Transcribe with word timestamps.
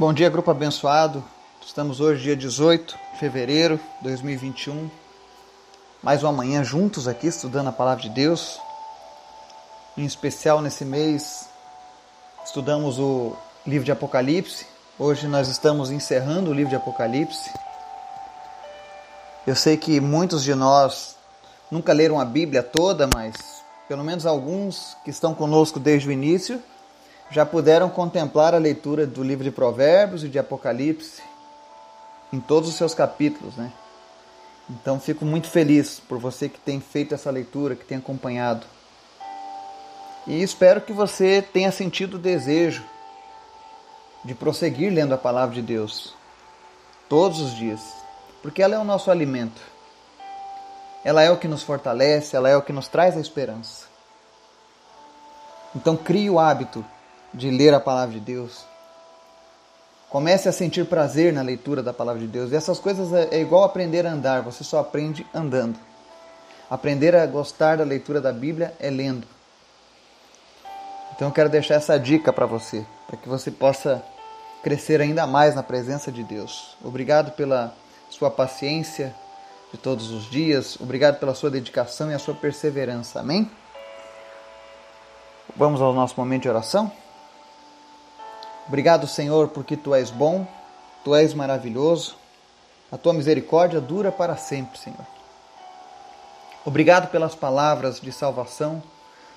Bom 0.00 0.14
dia, 0.14 0.30
grupo 0.30 0.50
abençoado. 0.50 1.22
Estamos 1.60 2.00
hoje, 2.00 2.22
dia 2.22 2.34
18 2.34 2.98
de 3.12 3.18
fevereiro 3.18 3.78
de 3.98 4.04
2021. 4.04 4.90
Mais 6.02 6.22
uma 6.22 6.32
manhã 6.32 6.64
juntos 6.64 7.06
aqui, 7.06 7.26
estudando 7.26 7.68
a 7.68 7.72
palavra 7.72 8.04
de 8.04 8.08
Deus. 8.08 8.58
Em 9.98 10.06
especial 10.06 10.62
nesse 10.62 10.86
mês, 10.86 11.50
estudamos 12.42 12.98
o 12.98 13.36
livro 13.66 13.84
de 13.84 13.92
Apocalipse. 13.92 14.66
Hoje 14.98 15.26
nós 15.26 15.48
estamos 15.48 15.90
encerrando 15.90 16.50
o 16.50 16.54
livro 16.54 16.70
de 16.70 16.76
Apocalipse. 16.76 17.52
Eu 19.46 19.54
sei 19.54 19.76
que 19.76 20.00
muitos 20.00 20.42
de 20.42 20.54
nós 20.54 21.14
nunca 21.70 21.92
leram 21.92 22.18
a 22.18 22.24
Bíblia 22.24 22.62
toda, 22.62 23.06
mas 23.14 23.36
pelo 23.86 24.02
menos 24.02 24.24
alguns 24.24 24.96
que 25.04 25.10
estão 25.10 25.34
conosco 25.34 25.78
desde 25.78 26.08
o 26.08 26.12
início 26.12 26.58
já 27.30 27.46
puderam 27.46 27.88
contemplar 27.88 28.54
a 28.54 28.58
leitura 28.58 29.06
do 29.06 29.22
livro 29.22 29.44
de 29.44 29.50
Provérbios 29.50 30.24
e 30.24 30.28
de 30.28 30.38
Apocalipse 30.38 31.22
em 32.32 32.40
todos 32.40 32.68
os 32.68 32.74
seus 32.74 32.92
capítulos, 32.92 33.56
né? 33.56 33.72
Então 34.68 35.00
fico 35.00 35.24
muito 35.24 35.48
feliz 35.48 36.00
por 36.00 36.18
você 36.18 36.48
que 36.48 36.58
tem 36.58 36.80
feito 36.80 37.14
essa 37.14 37.30
leitura, 37.30 37.74
que 37.74 37.84
tem 37.84 37.98
acompanhado. 37.98 38.66
E 40.26 40.42
espero 40.42 40.80
que 40.80 40.92
você 40.92 41.42
tenha 41.42 41.72
sentido 41.72 42.14
o 42.14 42.18
desejo 42.18 42.84
de 44.24 44.34
prosseguir 44.34 44.92
lendo 44.92 45.14
a 45.14 45.18
palavra 45.18 45.54
de 45.54 45.62
Deus 45.62 46.14
todos 47.08 47.40
os 47.40 47.54
dias, 47.56 47.80
porque 48.42 48.62
ela 48.62 48.76
é 48.76 48.78
o 48.78 48.84
nosso 48.84 49.10
alimento. 49.10 49.60
Ela 51.04 51.22
é 51.22 51.30
o 51.30 51.38
que 51.38 51.48
nos 51.48 51.62
fortalece, 51.62 52.36
ela 52.36 52.48
é 52.48 52.56
o 52.56 52.62
que 52.62 52.72
nos 52.72 52.86
traz 52.86 53.16
a 53.16 53.20
esperança. 53.20 53.86
Então 55.74 55.96
crie 55.96 56.28
o 56.28 56.38
hábito 56.38 56.84
de 57.32 57.50
ler 57.50 57.74
a 57.74 57.80
palavra 57.80 58.14
de 58.14 58.20
Deus. 58.20 58.64
Comece 60.08 60.48
a 60.48 60.52
sentir 60.52 60.86
prazer 60.86 61.32
na 61.32 61.42
leitura 61.42 61.82
da 61.82 61.92
palavra 61.92 62.20
de 62.20 62.26
Deus. 62.26 62.50
E 62.50 62.56
essas 62.56 62.80
coisas 62.80 63.12
é, 63.12 63.28
é 63.30 63.40
igual 63.40 63.64
aprender 63.64 64.06
a 64.06 64.12
andar, 64.12 64.42
você 64.42 64.64
só 64.64 64.80
aprende 64.80 65.24
andando. 65.32 65.78
Aprender 66.68 67.14
a 67.14 67.26
gostar 67.26 67.78
da 67.78 67.84
leitura 67.84 68.20
da 68.20 68.32
Bíblia 68.32 68.74
é 68.78 68.90
lendo. 68.90 69.26
Então 71.14 71.28
eu 71.28 71.32
quero 71.32 71.48
deixar 71.48 71.74
essa 71.74 71.98
dica 71.98 72.32
para 72.32 72.46
você, 72.46 72.84
para 73.06 73.16
que 73.16 73.28
você 73.28 73.50
possa 73.50 74.02
crescer 74.62 75.00
ainda 75.00 75.26
mais 75.26 75.54
na 75.54 75.62
presença 75.62 76.10
de 76.10 76.22
Deus. 76.22 76.76
Obrigado 76.82 77.32
pela 77.32 77.74
sua 78.08 78.30
paciência 78.30 79.14
de 79.72 79.78
todos 79.78 80.10
os 80.10 80.24
dias, 80.30 80.76
obrigado 80.80 81.18
pela 81.18 81.34
sua 81.34 81.50
dedicação 81.50 82.10
e 82.10 82.14
a 82.14 82.18
sua 82.18 82.34
perseverança. 82.34 83.20
Amém? 83.20 83.50
Vamos 85.56 85.80
ao 85.80 85.92
nosso 85.92 86.14
momento 86.16 86.42
de 86.42 86.48
oração? 86.48 86.90
Obrigado, 88.70 89.08
Senhor, 89.08 89.48
porque 89.48 89.76
tu 89.76 89.92
és 89.92 90.12
bom, 90.12 90.46
tu 91.02 91.12
és 91.12 91.34
maravilhoso, 91.34 92.14
a 92.88 92.96
tua 92.96 93.12
misericórdia 93.12 93.80
dura 93.80 94.12
para 94.12 94.36
sempre, 94.36 94.78
Senhor. 94.78 95.04
Obrigado 96.64 97.10
pelas 97.10 97.34
palavras 97.34 97.98
de 98.00 98.12
salvação, 98.12 98.80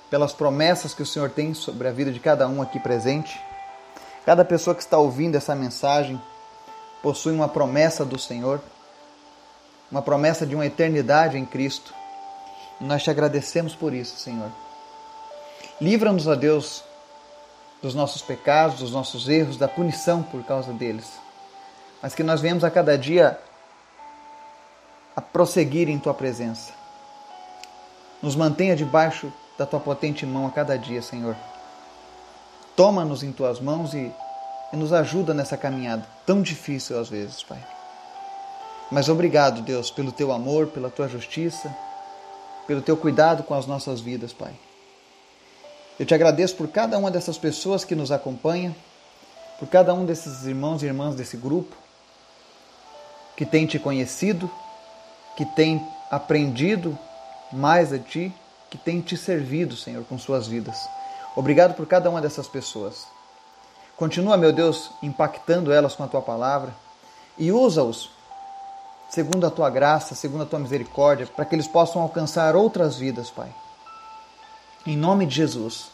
pelas 0.08 0.34
promessas 0.34 0.94
que 0.94 1.02
o 1.02 1.06
Senhor 1.06 1.32
tem 1.32 1.56
sobre 1.56 1.88
a 1.88 1.92
vida 1.92 2.12
de 2.12 2.20
cada 2.20 2.48
um 2.48 2.62
aqui 2.62 2.80
presente. 2.80 3.42
Cada 4.24 4.46
pessoa 4.46 4.76
que 4.76 4.84
está 4.84 5.00
ouvindo 5.00 5.36
essa 5.36 5.56
mensagem 5.56 6.22
possui 7.02 7.34
uma 7.34 7.50
promessa 7.50 8.06
do 8.06 8.20
Senhor, 8.20 8.62
uma 9.90 10.04
promessa 10.04 10.46
de 10.46 10.54
uma 10.54 10.68
eternidade 10.68 11.40
em 11.40 11.46
Cristo. 11.46 11.92
Nós 12.80 13.02
te 13.02 13.10
agradecemos 13.10 13.76
por 13.76 13.96
isso, 13.96 14.16
Senhor. 14.16 14.52
Livra-nos, 15.82 16.28
a 16.28 16.36
Deus, 16.36 16.84
dos 17.84 17.94
nossos 17.94 18.22
pecados, 18.22 18.80
dos 18.80 18.92
nossos 18.92 19.28
erros, 19.28 19.58
da 19.58 19.68
punição 19.68 20.24
por 20.24 20.42
causa 20.46 20.72
deles. 20.72 21.12
Mas 22.02 22.16
que 22.16 22.24
nós 22.24 22.40
venhamos 22.40 22.64
a 22.64 22.72
cada 22.72 22.98
dia 22.98 23.38
a 25.14 25.22
prosseguir 25.22 25.90
em 25.90 26.00
tua 26.00 26.14
presença. 26.14 26.72
Nos 28.22 28.38
mantenha 28.38 28.74
debaixo 28.74 29.32
da 29.58 29.66
tua 29.66 29.82
potente 29.82 30.26
mão 30.26 30.48
a 30.48 30.50
cada 30.50 30.78
dia, 30.78 31.02
Senhor. 31.02 31.36
Toma-nos 32.74 33.22
em 33.22 33.34
tuas 33.34 33.60
mãos 33.60 33.94
e, 33.94 34.12
e 34.72 34.78
nos 34.78 34.94
ajuda 34.94 35.34
nessa 35.34 35.58
caminhada 35.58 36.08
tão 36.26 36.42
difícil 36.42 36.98
às 36.98 37.10
vezes, 37.10 37.44
Pai. 37.44 37.62
Mas 38.90 39.10
obrigado, 39.10 39.62
Deus, 39.62 39.92
pelo 39.92 40.12
teu 40.12 40.32
amor, 40.32 40.68
pela 40.68 40.90
tua 40.90 41.10
justiça, 41.10 41.76
pelo 42.66 42.82
teu 42.82 42.96
cuidado 42.96 43.44
com 43.44 43.54
as 43.54 43.68
nossas 43.68 44.00
vidas, 44.00 44.32
Pai. 44.32 44.54
Eu 46.00 46.06
te 46.06 46.14
agradeço 46.14 46.56
por 46.56 46.68
cada 46.68 46.98
uma 46.98 47.12
dessas 47.12 47.38
pessoas 47.38 47.86
que 47.86 47.96
nos 47.96 48.12
acompanha, 48.12 48.76
por 49.60 49.68
cada 49.68 49.94
um 49.94 50.06
desses 50.06 50.46
irmãos 50.46 50.82
e 50.82 50.88
irmãs 50.88 51.16
desse 51.16 51.38
grupo 51.38 51.76
que 53.36 53.46
tem 53.46 53.66
te 53.66 53.80
conhecido, 53.80 54.50
que 55.36 55.46
tem 55.46 55.86
aprendido 56.10 56.98
mais 57.52 57.92
a 57.92 58.00
ti, 58.00 58.34
que 58.70 58.78
tem 58.78 59.02
te 59.02 59.18
servido, 59.18 59.76
Senhor, 59.76 60.04
com 60.06 60.18
suas 60.18 60.48
vidas. 60.48 60.78
Obrigado 61.36 61.74
por 61.76 61.88
cada 61.88 62.10
uma 62.10 62.22
dessas 62.22 62.48
pessoas. 62.48 63.06
Continua, 63.98 64.38
meu 64.38 64.52
Deus, 64.52 64.92
impactando 65.02 65.72
elas 65.72 65.96
com 65.96 66.04
a 66.04 66.08
tua 66.08 66.22
palavra 66.22 66.74
e 67.38 67.52
usa-os 67.52 68.10
segundo 69.10 69.46
a 69.46 69.52
tua 69.52 69.70
graça, 69.70 70.16
segundo 70.16 70.44
a 70.44 70.46
tua 70.46 70.60
misericórdia, 70.60 71.28
para 71.28 71.46
que 71.46 71.54
eles 71.54 71.68
possam 71.68 72.02
alcançar 72.02 72.56
outras 72.56 72.96
vidas, 72.96 73.30
Pai. 73.30 73.54
Em 74.86 74.98
nome 74.98 75.26
de 75.26 75.36
Jesus, 75.36 75.86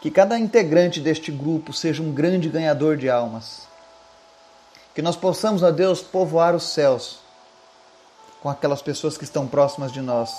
que 0.00 0.10
cada 0.10 0.38
integrante 0.38 1.00
deste 1.00 1.30
grupo 1.30 1.72
seja 1.72 2.02
um 2.02 2.12
grande 2.12 2.48
ganhador 2.48 2.96
de 2.96 3.10
almas. 3.10 3.68
Que 4.94 5.02
nós 5.02 5.16
possamos, 5.16 5.62
ó 5.62 5.70
Deus, 5.70 6.00
povoar 6.00 6.54
os 6.54 6.64
céus 6.64 7.18
com 8.42 8.48
aquelas 8.48 8.82
pessoas 8.82 9.16
que 9.16 9.24
estão 9.24 9.46
próximas 9.46 9.92
de 9.92 10.00
nós, 10.00 10.30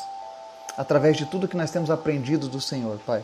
através 0.78 1.18
de 1.18 1.26
tudo 1.26 1.48
que 1.48 1.58
nós 1.58 1.72
temos 1.72 1.90
aprendido 1.90 2.48
do 2.48 2.62
Senhor, 2.62 3.00
Pai. 3.06 3.24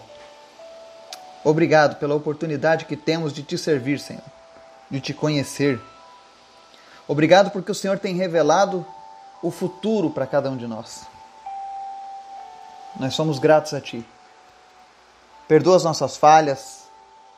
Obrigado 1.43 1.95
pela 1.97 2.15
oportunidade 2.15 2.85
que 2.85 2.95
temos 2.95 3.33
de 3.33 3.41
te 3.43 3.57
servir, 3.57 3.99
Senhor, 3.99 4.23
de 4.89 4.99
te 4.99 5.13
conhecer. 5.13 5.79
Obrigado 7.07 7.49
porque 7.51 7.71
o 7.71 7.75
Senhor 7.75 7.97
tem 7.97 8.15
revelado 8.15 8.85
o 9.41 9.49
futuro 9.49 10.11
para 10.11 10.27
cada 10.27 10.49
um 10.51 10.57
de 10.57 10.67
nós. 10.67 11.01
Nós 12.99 13.13
somos 13.15 13.39
gratos 13.39 13.73
a 13.73 13.81
Ti. 13.81 14.05
Perdoa 15.51 15.75
as 15.75 15.83
nossas 15.83 16.15
falhas 16.15 16.83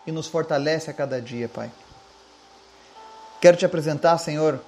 e 0.06 0.12
nos 0.12 0.28
fortalece 0.28 0.88
a 0.88 0.94
cada 0.94 1.19
dia, 1.19 1.50
Pai. 1.50 1.72
Quero 3.41 3.57
te 3.57 3.66
apresentar, 3.66 4.19
Senhor, 4.19 4.62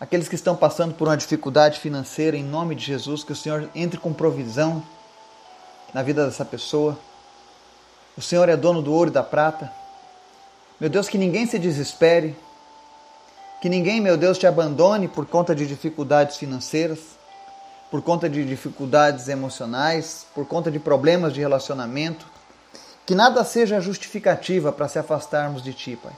aqueles 0.00 0.26
que 0.26 0.34
estão 0.34 0.56
passando 0.56 0.92
por 0.92 1.06
uma 1.06 1.16
dificuldade 1.16 1.78
financeira, 1.78 2.36
em 2.36 2.42
nome 2.42 2.74
de 2.74 2.84
Jesus, 2.84 3.22
que 3.22 3.30
o 3.30 3.36
Senhor 3.36 3.70
entre 3.76 4.00
com 4.00 4.12
provisão 4.12 4.82
na 5.94 6.02
vida 6.02 6.26
dessa 6.26 6.44
pessoa. 6.44 6.98
O 8.18 8.20
Senhor 8.20 8.48
é 8.48 8.56
dono 8.56 8.82
do 8.82 8.92
ouro 8.92 9.10
e 9.10 9.12
da 9.12 9.22
prata. 9.22 9.72
Meu 10.80 10.90
Deus, 10.90 11.08
que 11.08 11.18
ninguém 11.18 11.46
se 11.46 11.60
desespere, 11.60 12.36
que 13.62 13.68
ninguém, 13.68 14.00
meu 14.00 14.16
Deus, 14.16 14.36
te 14.36 14.48
abandone 14.48 15.06
por 15.06 15.26
conta 15.26 15.54
de 15.54 15.64
dificuldades 15.64 16.38
financeiras 16.38 17.15
por 17.90 18.02
conta 18.02 18.28
de 18.28 18.44
dificuldades 18.44 19.28
emocionais, 19.28 20.26
por 20.34 20.46
conta 20.46 20.70
de 20.70 20.78
problemas 20.78 21.32
de 21.32 21.40
relacionamento, 21.40 22.26
que 23.04 23.14
nada 23.14 23.44
seja 23.44 23.80
justificativa 23.80 24.72
para 24.72 24.88
se 24.88 24.98
afastarmos 24.98 25.62
de 25.62 25.72
Ti, 25.72 25.96
Pai. 25.96 26.12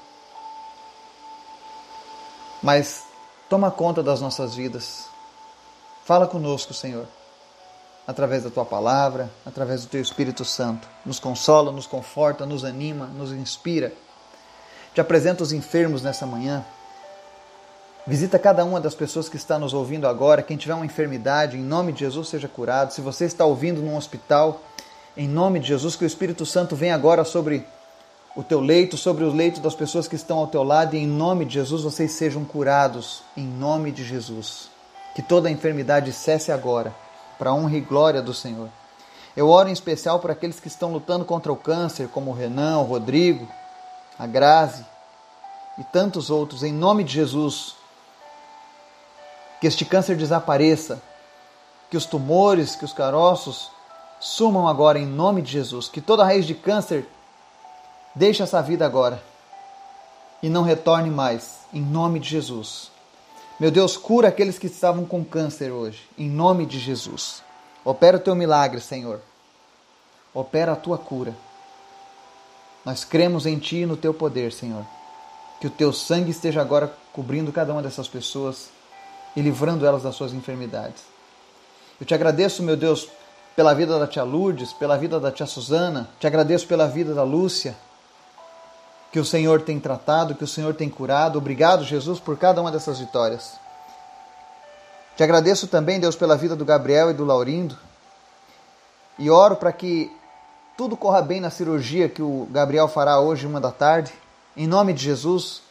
Mas 2.63 3.05
toma 3.49 3.71
conta 3.71 4.03
das 4.03 4.21
nossas 4.21 4.55
vidas. 4.55 5.07
Fala 6.05 6.27
conosco, 6.27 6.73
Senhor, 6.73 7.07
através 8.07 8.45
da 8.45 8.51
Tua 8.51 8.65
palavra, 8.65 9.31
através 9.45 9.83
do 9.83 9.89
Teu 9.89 10.01
Espírito 10.01 10.45
Santo. 10.45 10.89
Nos 11.05 11.21
consola, 11.21 11.71
nos 11.71 11.87
conforta, 11.87 12.47
nos 12.47 12.65
anima, 12.65 13.07
nos 13.07 13.31
inspira. 13.33 13.93
Te 14.95 15.01
apresento 15.01 15.45
os 15.45 15.53
enfermos 15.53 16.03
nessa 16.03 16.27
manhã 16.27 16.65
Visita 18.09 18.39
cada 18.39 18.65
uma 18.65 18.81
das 18.81 18.95
pessoas 18.95 19.29
que 19.29 19.37
está 19.37 19.59
nos 19.59 19.75
ouvindo 19.75 20.09
agora. 20.09 20.43
Quem 20.43 20.57
tiver 20.57 20.73
uma 20.73 20.87
enfermidade, 20.87 21.59
em 21.59 21.63
nome 21.63 21.93
de 21.93 21.99
Jesus, 21.99 22.29
seja 22.29 22.49
curado. 22.49 22.91
Se 22.91 23.03
você 23.03 23.27
está 23.27 23.45
ouvindo 23.45 23.83
num 23.83 23.99
hospital, 23.99 24.63
em 25.15 25.29
nome 25.29 25.61
de 25.61 25.69
Jesus, 25.69 25.95
que 25.95 26.05
o 26.05 26.07
Espírito 26.07 26.47
Santo 26.47 26.75
venha 26.75 26.95
agora 26.95 27.23
sobre 27.23 27.67
o 28.35 28.43
teu 28.43 28.61
leito, 28.61 28.97
sobre 28.97 29.25
o 29.25 29.31
leito 29.31 29.61
das 29.61 29.75
pessoas 29.75 30.09
que 30.09 30.17
estão 30.17 30.39
ao 30.39 30.47
teu 30.47 30.63
lado, 30.63 30.97
e 30.97 31.01
em 31.01 31.07
nome 31.07 31.45
de 31.45 31.53
Jesus 31.53 31.83
vocês 31.83 32.13
sejam 32.13 32.47
curados. 32.47 33.23
Em 33.37 33.47
nome 33.47 33.93
de 33.93 34.03
Jesus. 34.03 34.71
Que 35.15 35.21
toda 35.21 35.51
enfermidade 35.51 36.11
cesse 36.11 36.51
agora, 36.51 36.95
para 37.39 37.51
a 37.51 37.55
honra 37.55 37.77
e 37.77 37.83
glória 37.83 38.23
do 38.23 38.33
Senhor. 38.33 38.71
Eu 39.37 39.51
oro 39.51 39.69
em 39.69 39.73
especial 39.73 40.19
por 40.19 40.31
aqueles 40.31 40.59
que 40.59 40.69
estão 40.69 40.95
lutando 40.95 41.27
contra 41.27 41.53
o 41.53 41.57
câncer, 41.57 42.09
como 42.09 42.31
o 42.31 42.35
Renan, 42.35 42.79
o 42.79 42.85
Rodrigo, 42.85 43.47
a 44.19 44.27
Grazi 44.27 44.83
e 45.77 45.85
tantos 45.85 46.31
outros, 46.31 46.63
em 46.63 46.73
nome 46.73 47.05
de 47.05 47.13
Jesus 47.13 47.77
que 49.61 49.67
este 49.67 49.85
câncer 49.85 50.17
desapareça, 50.17 51.03
que 51.91 51.97
os 51.97 52.07
tumores, 52.07 52.77
que 52.77 52.85
os 52.85 52.93
caroços 52.93 53.71
sumam 54.21 54.69
agora 54.69 54.99
em 54.99 55.07
nome 55.07 55.43
de 55.43 55.53
Jesus, 55.53 55.89
que 55.89 56.01
toda 56.01 56.25
raiz 56.25 56.47
de 56.47 56.55
câncer 56.55 57.07
deixe 58.15 58.43
essa 58.43 58.61
vida 58.61 58.85
agora. 58.85 59.23
e 60.41 60.49
não 60.49 60.63
retorne 60.63 61.11
mais, 61.11 61.61
em 61.73 61.83
nome 61.83 62.21
de 62.21 62.29
Jesus. 62.29 62.93
Meu 63.59 63.73
Deus, 63.73 63.97
cura 63.97 64.29
aqueles 64.29 64.57
que 64.57 64.69
estavam 64.69 65.05
com 65.05 65.25
câncer 65.25 65.73
hoje, 65.73 66.09
em 66.17 66.31
nome 66.31 66.65
de 66.65 66.79
Jesus. 66.79 67.43
Opera 67.85 68.19
o 68.19 68.21
teu 68.21 68.37
milagre, 68.37 68.81
Senhor. 68.81 69.21
Opera 70.33 70.73
a 70.73 70.77
tua 70.77 70.97
cura. 70.97 71.35
Nós 72.85 73.05
cremos 73.05 73.47
em 73.47 73.59
Ti 73.59 73.79
e 73.79 73.87
no 73.87 73.97
Teu 73.97 74.15
poder, 74.15 74.53
Senhor. 74.53 74.87
Que 75.61 75.67
o 75.67 75.71
Teu 75.71 75.93
sangue 75.93 76.31
esteja 76.31 76.61
agora 76.61 76.95
cobrindo 77.13 77.51
cada 77.51 77.73
uma 77.73 77.83
dessas 77.83 78.07
pessoas 78.07 78.71
e 79.37 79.41
livrando 79.41 79.87
elas 79.87 80.03
das 80.03 80.15
suas 80.15 80.33
enfermidades. 80.33 81.03
Eu 82.01 82.07
te 82.07 82.15
agradeço, 82.15 82.63
meu 82.63 82.77
Deus, 82.77 83.09
pela 83.57 83.75
vida 83.75 83.99
da 83.99 84.07
tia 84.07 84.23
Lourdes, 84.23 84.73
pela 84.73 84.97
vida 84.97 85.19
da 85.19 85.33
tia 85.33 85.47
Suzana, 85.47 86.09
te 86.21 86.27
agradeço 86.27 86.67
pela 86.67 86.87
vida 86.87 87.13
da 87.13 87.25
Lúcia, 87.25 87.77
que 89.11 89.19
o 89.19 89.25
Senhor 89.25 89.63
tem 89.63 89.81
tratado, 89.81 90.35
que 90.35 90.45
o 90.45 90.49
Senhor 90.49 90.75
tem 90.75 90.89
curado. 90.89 91.39
Obrigado, 91.39 91.83
Jesus, 91.83 92.21
por 92.21 92.37
cada 92.37 92.61
uma 92.61 92.71
dessas 92.71 92.99
vitórias. 92.99 93.59
Te 95.17 95.25
agradeço 95.25 95.67
também, 95.67 95.99
Deus, 95.99 96.15
pela 96.15 96.37
vida 96.37 96.55
do 96.55 96.65
Gabriel 96.65 97.11
e 97.11 97.15
do 97.15 97.25
Laurindo. 97.25 97.77
E 99.19 99.29
oro 99.29 99.57
para 99.57 99.73
que 99.73 100.09
tudo 100.77 100.97
corra 100.97 101.21
bem 101.21 101.41
na 101.41 101.51
cirurgia 101.51 102.09
que 102.09 102.23
o 102.23 102.47
Gabriel 102.53 102.87
fará 102.87 103.19
hoje, 103.19 103.45
uma 103.45 103.61
da 103.61 103.73
tarde. 103.73 104.13
Em 104.57 104.69
nome 104.69 104.93
de 104.93 105.03
Jesus, 105.03 105.63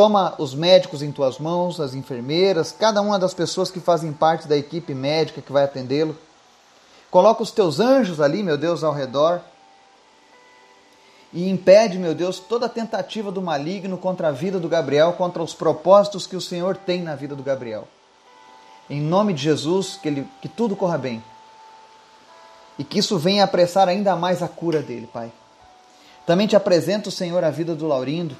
toma 0.00 0.34
os 0.38 0.54
médicos 0.54 1.02
em 1.02 1.12
tuas 1.12 1.38
mãos, 1.38 1.78
as 1.78 1.92
enfermeiras, 1.92 2.72
cada 2.72 3.02
uma 3.02 3.18
das 3.18 3.34
pessoas 3.34 3.70
que 3.70 3.80
fazem 3.80 4.14
parte 4.14 4.48
da 4.48 4.56
equipe 4.56 4.94
médica 4.94 5.42
que 5.42 5.52
vai 5.52 5.64
atendê-lo. 5.64 6.16
Coloca 7.10 7.42
os 7.42 7.50
teus 7.50 7.78
anjos 7.78 8.18
ali, 8.18 8.42
meu 8.42 8.56
Deus, 8.56 8.82
ao 8.82 8.94
redor 8.94 9.42
e 11.34 11.50
impede, 11.50 11.98
meu 11.98 12.14
Deus, 12.14 12.38
toda 12.38 12.66
tentativa 12.66 13.30
do 13.30 13.42
maligno 13.42 13.98
contra 13.98 14.28
a 14.28 14.32
vida 14.32 14.58
do 14.58 14.70
Gabriel, 14.70 15.12
contra 15.12 15.42
os 15.42 15.52
propósitos 15.52 16.26
que 16.26 16.34
o 16.34 16.40
Senhor 16.40 16.78
tem 16.78 17.02
na 17.02 17.14
vida 17.14 17.36
do 17.36 17.42
Gabriel. 17.42 17.86
Em 18.88 19.02
nome 19.02 19.34
de 19.34 19.42
Jesus, 19.42 19.98
que, 20.02 20.08
ele, 20.08 20.26
que 20.40 20.48
tudo 20.48 20.74
corra 20.74 20.96
bem. 20.96 21.22
E 22.78 22.84
que 22.84 23.00
isso 23.00 23.18
venha 23.18 23.44
apressar 23.44 23.86
ainda 23.86 24.16
mais 24.16 24.42
a 24.42 24.48
cura 24.48 24.80
dele, 24.80 25.10
Pai. 25.12 25.30
Também 26.24 26.46
te 26.46 26.56
apresento, 26.56 27.10
Senhor, 27.10 27.44
a 27.44 27.50
vida 27.50 27.74
do 27.74 27.86
Laurindo. 27.86 28.34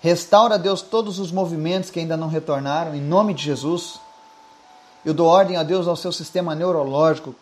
Restaura, 0.00 0.58
Deus, 0.58 0.82
todos 0.82 1.18
os 1.18 1.30
movimentos 1.30 1.90
que 1.90 2.00
ainda 2.00 2.16
não 2.16 2.28
retornaram, 2.28 2.94
em 2.94 3.00
nome 3.00 3.34
de 3.34 3.42
Jesus. 3.42 4.00
Eu 5.04 5.14
dou 5.14 5.26
ordem 5.26 5.56
a 5.56 5.62
Deus 5.62 5.86
ao 5.86 5.96
seu 5.96 6.12
sistema 6.12 6.54
neurológico 6.54 7.34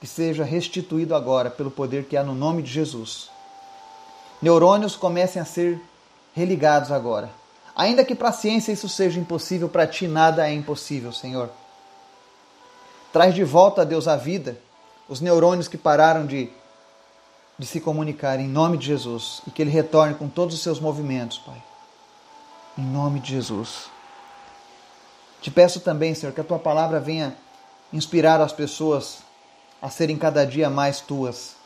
que 0.00 0.06
seja 0.06 0.44
restituído 0.44 1.14
agora 1.14 1.50
pelo 1.50 1.70
poder 1.70 2.04
que 2.04 2.16
há 2.16 2.22
no 2.22 2.34
nome 2.34 2.62
de 2.62 2.70
Jesus 2.70 3.32
neurônios 4.42 4.96
comecem 4.96 5.40
a 5.40 5.44
ser 5.44 5.80
religados 6.34 6.90
agora. 6.90 7.30
Ainda 7.74 8.04
que 8.04 8.14
para 8.14 8.30
a 8.30 8.32
ciência 8.32 8.72
isso 8.72 8.88
seja 8.88 9.20
impossível, 9.20 9.68
para 9.68 9.86
ti 9.86 10.08
nada 10.08 10.46
é 10.46 10.52
impossível, 10.52 11.12
Senhor. 11.12 11.48
Traz 13.12 13.34
de 13.34 13.44
volta, 13.44 13.86
Deus, 13.86 14.08
a 14.08 14.16
vida, 14.16 14.58
os 15.08 15.20
neurônios 15.20 15.68
que 15.68 15.78
pararam 15.78 16.26
de, 16.26 16.50
de 17.58 17.66
se 17.66 17.80
comunicar, 17.80 18.40
em 18.40 18.48
nome 18.48 18.76
de 18.76 18.86
Jesus, 18.86 19.40
e 19.46 19.50
que 19.50 19.62
ele 19.62 19.70
retorne 19.70 20.14
com 20.14 20.28
todos 20.28 20.54
os 20.54 20.62
seus 20.62 20.80
movimentos, 20.80 21.38
Pai. 21.38 21.62
Em 22.76 22.84
nome 22.84 23.20
de 23.20 23.30
Jesus. 23.30 23.90
Te 25.42 25.50
peço 25.50 25.80
também, 25.80 26.14
Senhor, 26.14 26.32
que 26.32 26.40
a 26.40 26.44
tua 26.44 26.58
palavra 26.58 27.00
venha 27.00 27.36
inspirar 27.92 28.40
as 28.40 28.52
pessoas 28.52 29.18
a 29.80 29.90
serem 29.90 30.16
cada 30.16 30.46
dia 30.46 30.70
mais 30.70 31.00
tuas. 31.00 31.56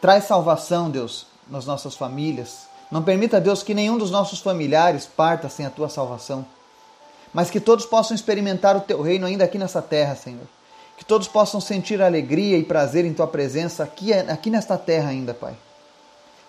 Traz 0.00 0.24
salvação, 0.24 0.90
Deus, 0.90 1.26
nas 1.48 1.64
nossas 1.64 1.94
famílias. 1.94 2.66
Não 2.90 3.02
permita, 3.02 3.40
Deus, 3.40 3.62
que 3.62 3.72
nenhum 3.72 3.96
dos 3.96 4.10
nossos 4.10 4.40
familiares 4.40 5.06
parta 5.06 5.48
sem 5.48 5.64
a 5.64 5.70
tua 5.70 5.88
salvação. 5.88 6.44
Mas 7.32 7.50
que 7.50 7.58
todos 7.58 7.86
possam 7.86 8.14
experimentar 8.14 8.76
o 8.76 8.80
teu 8.80 9.00
reino 9.00 9.26
ainda 9.26 9.44
aqui 9.44 9.56
nessa 9.56 9.80
terra, 9.80 10.14
Senhor. 10.14 10.46
Que 10.98 11.04
todos 11.04 11.26
possam 11.26 11.60
sentir 11.60 12.02
alegria 12.02 12.58
e 12.58 12.64
prazer 12.64 13.04
em 13.04 13.14
tua 13.14 13.26
presença 13.26 13.82
aqui, 13.82 14.12
aqui 14.12 14.50
nesta 14.50 14.76
terra 14.76 15.08
ainda, 15.08 15.32
Pai. 15.32 15.56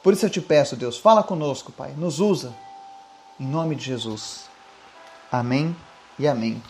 Por 0.04 0.14
isso 0.14 0.26
eu 0.26 0.30
te 0.30 0.42
peço, 0.42 0.76
Deus, 0.76 0.98
fala 0.98 1.24
conosco, 1.24 1.72
Pai. 1.72 1.94
Nos 1.98 2.20
usa. 2.20 2.54
Em 3.38 3.46
nome 3.46 3.76
de 3.76 3.84
Jesus. 3.84 4.46
Amém 5.30 5.76
e 6.18 6.26
amém. 6.26 6.64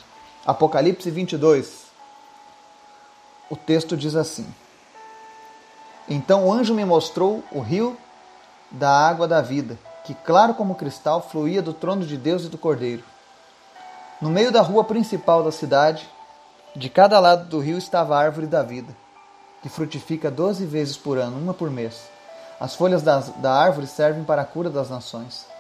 Apocalipse 0.44 1.12
22. 1.12 1.86
O 3.52 3.56
texto 3.56 3.96
diz 3.96 4.16
assim: 4.16 4.52
Então 6.10 6.48
o 6.48 6.52
anjo 6.52 6.74
me 6.74 6.84
mostrou 6.84 7.44
o 7.52 7.60
rio 7.60 7.96
da 8.72 8.90
água 8.90 9.28
da 9.28 9.44
vida, 9.44 9.78
que, 10.04 10.16
claro 10.16 10.56
como 10.56 10.74
cristal, 10.74 11.22
fluía 11.22 11.62
do 11.62 11.72
trono 11.72 12.04
de 12.04 12.18
Deus 12.18 12.46
e 12.46 12.50
do 12.50 12.58
Cordeiro. 12.58 13.04
No 14.20 14.32
meio 14.32 14.52
da 14.52 14.62
rua 14.62 14.84
principal 14.84 15.44
da 15.44 15.52
cidade, 15.52 16.10
de 16.76 16.90
cada 16.90 17.20
lado 17.20 17.48
do 17.48 17.60
rio 17.60 17.78
estava 17.78 18.16
a 18.16 18.20
árvore 18.20 18.48
da 18.48 18.64
vida, 18.64 18.92
que 19.62 19.70
frutifica 19.70 20.32
doze 20.32 20.66
vezes 20.66 20.98
por 20.98 21.20
ano, 21.20 21.38
uma 21.38 21.54
por 21.54 21.70
mês. 21.70 22.10
As 22.60 22.74
folhas 22.74 23.04
das, 23.04 23.30
da 23.36 23.54
árvore 23.54 23.86
servem 23.86 24.24
para 24.24 24.42
a 24.42 24.46
cura 24.46 24.72
das 24.72 24.90
nações. 24.90 25.54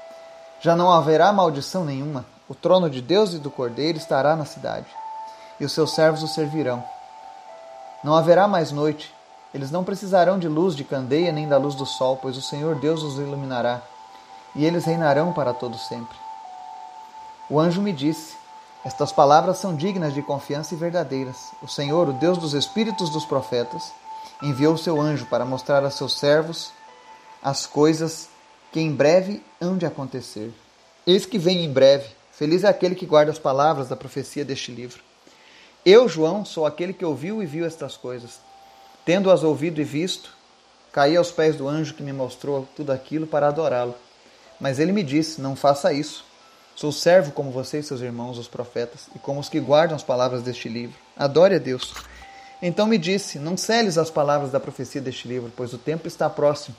Já 0.65 0.75
não 0.75 0.91
haverá 0.91 1.31
maldição 1.31 1.85
nenhuma. 1.85 2.25
O 2.49 2.55
trono 2.55 2.89
de 2.89 2.99
Deus 2.99 3.35
e 3.35 3.37
do 3.37 3.51
Cordeiro 3.51 3.99
estará 3.99 4.35
na 4.35 4.45
cidade, 4.45 4.87
e 5.59 5.63
os 5.63 5.71
seus 5.71 5.93
servos 5.93 6.23
o 6.23 6.27
servirão. 6.27 6.83
Não 8.03 8.15
haverá 8.15 8.47
mais 8.47 8.71
noite, 8.71 9.13
eles 9.53 9.69
não 9.69 9.83
precisarão 9.83 10.39
de 10.39 10.47
luz 10.47 10.75
de 10.75 10.83
candeia 10.83 11.31
nem 11.31 11.47
da 11.47 11.59
luz 11.59 11.75
do 11.75 11.85
sol, 11.85 12.17
pois 12.19 12.35
o 12.35 12.41
Senhor 12.41 12.79
Deus 12.79 13.03
os 13.03 13.19
iluminará, 13.19 13.79
e 14.55 14.65
eles 14.65 14.85
reinarão 14.85 15.31
para 15.33 15.53
todo 15.53 15.77
sempre. 15.77 16.17
O 17.47 17.59
anjo 17.59 17.79
me 17.79 17.93
disse: 17.93 18.35
Estas 18.83 19.11
palavras 19.11 19.59
são 19.59 19.75
dignas 19.75 20.15
de 20.15 20.23
confiança 20.23 20.73
e 20.73 20.77
verdadeiras. 20.77 21.51
O 21.61 21.67
Senhor, 21.67 22.09
o 22.09 22.13
Deus 22.13 22.39
dos 22.39 22.55
espíritos 22.55 23.11
dos 23.11 23.23
profetas, 23.23 23.93
enviou 24.41 24.75
seu 24.77 24.99
anjo 24.99 25.27
para 25.27 25.45
mostrar 25.45 25.85
a 25.85 25.91
seus 25.91 26.17
servos 26.17 26.71
as 27.43 27.67
coisas 27.67 28.33
que 28.75 28.81
em 28.81 28.91
breve 28.91 29.41
hão 29.61 29.77
de 29.77 29.85
acontecer. 29.85 30.51
Eis 31.07 31.25
que 31.25 31.37
vem 31.37 31.63
em 31.63 31.71
breve. 31.71 32.09
Feliz 32.33 32.65
é 32.65 32.67
aquele 32.67 32.93
que 32.93 33.05
guarda 33.05 33.31
as 33.31 33.39
palavras 33.39 33.87
da 33.87 33.95
profecia 33.95 34.43
deste 34.43 34.69
livro. 34.69 35.01
Eu, 35.85 36.09
João, 36.09 36.43
sou 36.43 36.65
aquele 36.65 36.91
que 36.91 37.05
ouviu 37.05 37.41
e 37.41 37.45
viu 37.45 37.65
estas 37.65 37.95
coisas. 37.95 38.41
Tendo-as 39.05 39.43
ouvido 39.43 39.79
e 39.79 39.85
visto, 39.85 40.35
caí 40.91 41.15
aos 41.15 41.31
pés 41.31 41.55
do 41.55 41.69
anjo 41.69 41.93
que 41.93 42.03
me 42.03 42.11
mostrou 42.11 42.67
tudo 42.75 42.91
aquilo 42.91 43.25
para 43.25 43.47
adorá-lo. 43.47 43.95
Mas 44.59 44.77
ele 44.77 44.91
me 44.91 45.03
disse: 45.03 45.39
Não 45.39 45.55
faça 45.55 45.93
isso. 45.93 46.25
Sou 46.75 46.91
servo 46.91 47.31
como 47.31 47.51
você 47.51 47.79
e 47.79 47.83
seus 47.83 48.01
irmãos, 48.01 48.37
os 48.37 48.49
profetas, 48.49 49.07
e 49.15 49.19
como 49.19 49.39
os 49.39 49.47
que 49.47 49.61
guardam 49.61 49.95
as 49.95 50.03
palavras 50.03 50.43
deste 50.43 50.67
livro. 50.67 50.97
Adore 51.15 51.55
a 51.55 51.59
Deus. 51.59 51.93
Então 52.61 52.87
me 52.87 52.97
disse: 52.97 53.39
Não 53.39 53.55
celes 53.55 53.97
as 53.97 54.11
palavras 54.11 54.51
da 54.51 54.59
profecia 54.59 54.99
deste 54.99 55.29
livro, 55.29 55.49
pois 55.55 55.71
o 55.71 55.77
tempo 55.77 56.09
está 56.09 56.29
próximo. 56.29 56.75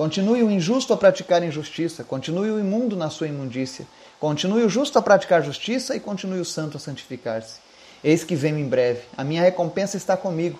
Continue 0.00 0.42
o 0.42 0.50
injusto 0.50 0.94
a 0.94 0.96
praticar 0.96 1.42
injustiça, 1.42 2.02
continue 2.02 2.50
o 2.50 2.58
imundo 2.58 2.96
na 2.96 3.10
sua 3.10 3.28
imundícia, 3.28 3.86
continue 4.18 4.64
o 4.64 4.68
justo 4.70 4.98
a 4.98 5.02
praticar 5.02 5.42
justiça 5.42 5.94
e 5.94 6.00
continue 6.00 6.40
o 6.40 6.44
santo 6.46 6.78
a 6.78 6.80
santificar-se. 6.80 7.60
Eis 8.02 8.24
que 8.24 8.34
venho 8.34 8.58
em 8.58 8.66
breve. 8.66 9.02
A 9.14 9.22
minha 9.22 9.42
recompensa 9.42 9.98
está 9.98 10.16
comigo 10.16 10.58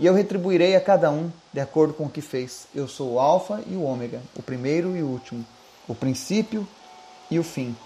e 0.00 0.06
eu 0.06 0.12
retribuirei 0.12 0.74
a 0.74 0.80
cada 0.80 1.12
um 1.12 1.30
de 1.52 1.60
acordo 1.60 1.94
com 1.94 2.06
o 2.06 2.10
que 2.10 2.20
fez. 2.20 2.66
Eu 2.74 2.88
sou 2.88 3.12
o 3.12 3.20
Alfa 3.20 3.62
e 3.68 3.76
o 3.76 3.84
Ômega, 3.84 4.20
o 4.34 4.42
primeiro 4.42 4.96
e 4.96 5.02
o 5.04 5.06
último, 5.06 5.46
o 5.86 5.94
princípio 5.94 6.66
e 7.30 7.38
o 7.38 7.44
fim. 7.44 7.76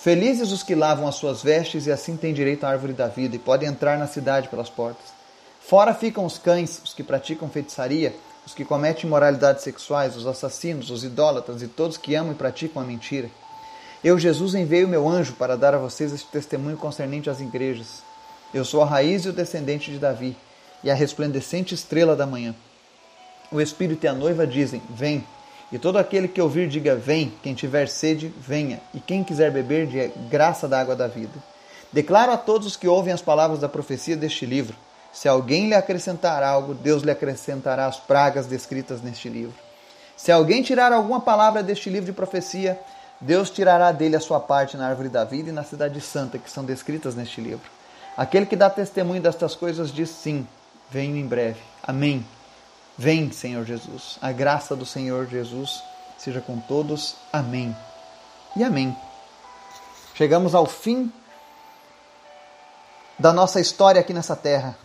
Felizes 0.00 0.50
os 0.50 0.64
que 0.64 0.74
lavam 0.74 1.06
as 1.06 1.14
suas 1.14 1.44
vestes 1.44 1.86
e 1.86 1.92
assim 1.92 2.16
têm 2.16 2.34
direito 2.34 2.64
à 2.64 2.70
árvore 2.70 2.92
da 2.92 3.06
vida 3.06 3.36
e 3.36 3.38
podem 3.38 3.68
entrar 3.68 3.96
na 4.00 4.08
cidade 4.08 4.48
pelas 4.48 4.68
portas. 4.68 5.06
Fora 5.60 5.94
ficam 5.94 6.24
os 6.26 6.38
cães, 6.38 6.80
os 6.82 6.92
que 6.92 7.04
praticam 7.04 7.48
feitiçaria, 7.48 8.16
os 8.46 8.54
que 8.54 8.64
cometem 8.64 9.06
imoralidades 9.06 9.62
sexuais, 9.62 10.16
os 10.16 10.26
assassinos, 10.26 10.90
os 10.90 11.04
idólatras 11.04 11.62
e 11.62 11.68
todos 11.68 11.96
que 11.96 12.14
amam 12.14 12.32
e 12.32 12.36
praticam 12.36 12.82
a 12.82 12.84
mentira. 12.84 13.30
Eu, 14.02 14.18
Jesus, 14.18 14.54
enviei 14.54 14.84
o 14.84 14.88
meu 14.88 15.08
anjo 15.08 15.32
para 15.32 15.56
dar 15.56 15.74
a 15.74 15.78
vocês 15.78 16.12
este 16.12 16.28
testemunho 16.28 16.76
concernente 16.76 17.30
às 17.30 17.40
igrejas. 17.40 18.02
Eu 18.52 18.64
sou 18.64 18.82
a 18.82 18.86
raiz 18.86 19.24
e 19.24 19.30
o 19.30 19.32
descendente 19.32 19.90
de 19.90 19.98
Davi 19.98 20.36
e 20.82 20.90
a 20.90 20.94
resplandecente 20.94 21.74
estrela 21.74 22.14
da 22.14 22.26
manhã. 22.26 22.54
O 23.50 23.60
Espírito 23.60 24.04
e 24.04 24.08
a 24.08 24.12
noiva 24.12 24.46
dizem: 24.46 24.82
Vem. 24.90 25.24
E 25.72 25.78
todo 25.78 25.96
aquele 25.96 26.28
que 26.28 26.40
ouvir, 26.40 26.68
diga: 26.68 26.94
Vem. 26.94 27.32
Quem 27.42 27.54
tiver 27.54 27.88
sede, 27.88 28.32
venha. 28.38 28.80
E 28.92 29.00
quem 29.00 29.24
quiser 29.24 29.50
beber, 29.50 29.86
diga: 29.86 30.12
Graça 30.28 30.68
da 30.68 30.80
água 30.80 30.94
da 30.94 31.08
vida. 31.08 31.42
Declaro 31.90 32.32
a 32.32 32.36
todos 32.36 32.66
os 32.66 32.76
que 32.76 32.86
ouvem 32.86 33.12
as 33.12 33.22
palavras 33.22 33.60
da 33.60 33.68
profecia 33.68 34.16
deste 34.16 34.44
livro: 34.44 34.76
Se 35.14 35.28
alguém 35.28 35.68
lhe 35.68 35.74
acrescentar 35.74 36.42
algo, 36.42 36.74
Deus 36.74 37.04
lhe 37.04 37.10
acrescentará 37.10 37.86
as 37.86 38.00
pragas 38.00 38.46
descritas 38.46 39.00
neste 39.00 39.28
livro. 39.28 39.54
Se 40.16 40.32
alguém 40.32 40.60
tirar 40.60 40.92
alguma 40.92 41.20
palavra 41.20 41.62
deste 41.62 41.88
livro 41.88 42.06
de 42.06 42.12
profecia, 42.12 42.78
Deus 43.20 43.48
tirará 43.48 43.92
dele 43.92 44.16
a 44.16 44.20
sua 44.20 44.40
parte 44.40 44.76
na 44.76 44.88
árvore 44.88 45.08
da 45.08 45.24
vida 45.24 45.50
e 45.50 45.52
na 45.52 45.62
cidade 45.62 46.00
santa, 46.00 46.36
que 46.36 46.50
são 46.50 46.64
descritas 46.64 47.14
neste 47.14 47.40
livro. 47.40 47.70
Aquele 48.16 48.44
que 48.44 48.56
dá 48.56 48.68
testemunho 48.68 49.22
destas 49.22 49.54
coisas 49.54 49.92
diz 49.92 50.10
sim, 50.10 50.46
venho 50.90 51.16
em 51.16 51.26
breve. 51.26 51.60
Amém. 51.82 52.26
Vem, 52.98 53.30
Senhor 53.30 53.64
Jesus. 53.64 54.18
A 54.20 54.32
graça 54.32 54.74
do 54.74 54.84
Senhor 54.84 55.26
Jesus 55.26 55.82
seja 56.18 56.40
com 56.40 56.58
todos. 56.58 57.16
Amém. 57.32 57.74
e 58.56 58.64
amém. 58.64 58.96
Chegamos 60.14 60.54
ao 60.54 60.66
fim 60.66 61.12
da 63.18 63.32
nossa 63.32 63.60
história 63.60 64.00
aqui 64.00 64.12
nessa 64.12 64.34
terra. 64.34 64.76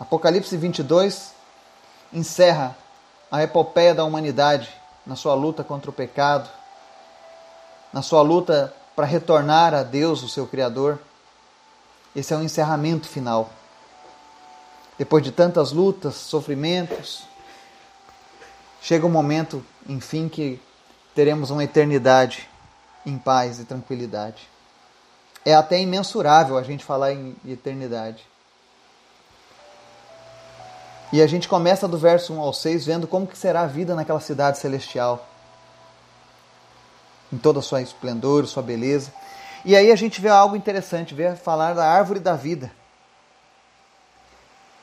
Apocalipse 0.00 0.56
22 0.56 1.32
encerra 2.10 2.74
a 3.30 3.42
epopeia 3.42 3.94
da 3.94 4.02
humanidade 4.02 4.72
na 5.06 5.14
sua 5.14 5.34
luta 5.34 5.62
contra 5.62 5.90
o 5.90 5.92
pecado, 5.92 6.48
na 7.92 8.00
sua 8.00 8.22
luta 8.22 8.74
para 8.96 9.04
retornar 9.04 9.74
a 9.74 9.82
Deus, 9.82 10.22
o 10.22 10.28
seu 10.28 10.46
Criador. 10.46 10.98
Esse 12.16 12.32
é 12.32 12.36
o 12.36 12.42
encerramento 12.42 13.06
final. 13.06 13.50
Depois 14.96 15.22
de 15.22 15.30
tantas 15.30 15.70
lutas, 15.70 16.14
sofrimentos, 16.14 17.24
chega 18.80 19.06
um 19.06 19.10
momento, 19.10 19.62
enfim, 19.86 20.30
que 20.30 20.58
teremos 21.14 21.50
uma 21.50 21.62
eternidade 21.62 22.48
em 23.04 23.18
paz 23.18 23.60
e 23.60 23.66
tranquilidade. 23.66 24.48
É 25.44 25.54
até 25.54 25.78
imensurável 25.78 26.56
a 26.56 26.62
gente 26.62 26.86
falar 26.86 27.12
em 27.12 27.36
eternidade. 27.46 28.29
E 31.12 31.20
a 31.20 31.26
gente 31.26 31.48
começa 31.48 31.88
do 31.88 31.98
verso 31.98 32.32
1 32.32 32.40
ao 32.40 32.52
6 32.52 32.86
vendo 32.86 33.06
como 33.06 33.26
que 33.26 33.36
será 33.36 33.62
a 33.62 33.66
vida 33.66 33.94
naquela 33.94 34.20
cidade 34.20 34.58
celestial. 34.58 35.26
Em 37.32 37.38
toda 37.38 37.58
a 37.58 37.62
sua 37.62 37.82
esplendor, 37.82 38.46
sua 38.46 38.62
beleza. 38.62 39.12
E 39.64 39.76
aí 39.76 39.90
a 39.90 39.96
gente 39.96 40.20
vê 40.20 40.28
algo 40.28 40.56
interessante, 40.56 41.14
vê 41.14 41.34
falar 41.34 41.74
da 41.74 41.84
árvore 41.84 42.20
da 42.20 42.34
vida. 42.34 42.70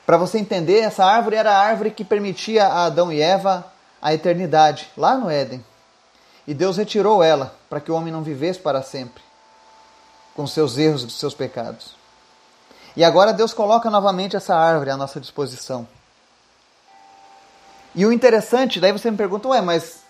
Para 0.06 0.16
você 0.16 0.38
entender, 0.38 0.80
essa 0.80 1.04
árvore 1.04 1.36
era 1.36 1.52
a 1.52 1.58
árvore 1.58 1.90
que 1.90 2.04
permitia 2.04 2.66
a 2.66 2.86
Adão 2.86 3.12
e 3.12 3.20
Eva 3.20 3.66
a 4.00 4.14
eternidade, 4.14 4.90
lá 4.96 5.16
no 5.16 5.28
Éden. 5.28 5.64
E 6.46 6.54
Deus 6.54 6.76
retirou 6.76 7.22
ela 7.22 7.54
para 7.68 7.80
que 7.80 7.90
o 7.90 7.94
homem 7.94 8.12
não 8.12 8.22
vivesse 8.22 8.58
para 8.58 8.82
sempre 8.82 9.22
com 10.34 10.46
seus 10.46 10.78
erros 10.78 11.02
e 11.02 11.10
seus 11.10 11.34
pecados. 11.34 11.96
E 12.96 13.04
agora 13.04 13.32
Deus 13.32 13.52
coloca 13.52 13.90
novamente 13.90 14.36
essa 14.36 14.54
árvore 14.54 14.90
à 14.90 14.96
nossa 14.96 15.20
disposição. 15.20 15.86
E 17.98 18.06
o 18.06 18.12
interessante, 18.12 18.78
daí 18.78 18.92
você 18.92 19.10
me 19.10 19.16
pergunta, 19.16 19.48
ué, 19.48 19.60
mas 19.60 20.04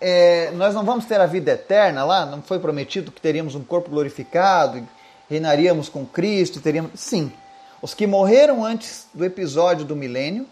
é, 0.00 0.50
nós 0.56 0.74
não 0.74 0.84
vamos 0.84 1.04
ter 1.04 1.20
a 1.20 1.26
vida 1.26 1.52
eterna 1.52 2.04
lá? 2.04 2.26
Não 2.26 2.42
foi 2.42 2.58
prometido 2.58 3.12
que 3.12 3.20
teríamos 3.20 3.54
um 3.54 3.62
corpo 3.62 3.88
glorificado, 3.88 4.84
reinaríamos 5.30 5.88
com 5.88 6.04
Cristo, 6.04 6.60
teríamos. 6.60 6.98
Sim. 6.98 7.32
Os 7.80 7.94
que 7.94 8.08
morreram 8.08 8.64
antes 8.64 9.06
do 9.14 9.24
episódio 9.24 9.84
do 9.84 9.94
milênio 9.94 10.48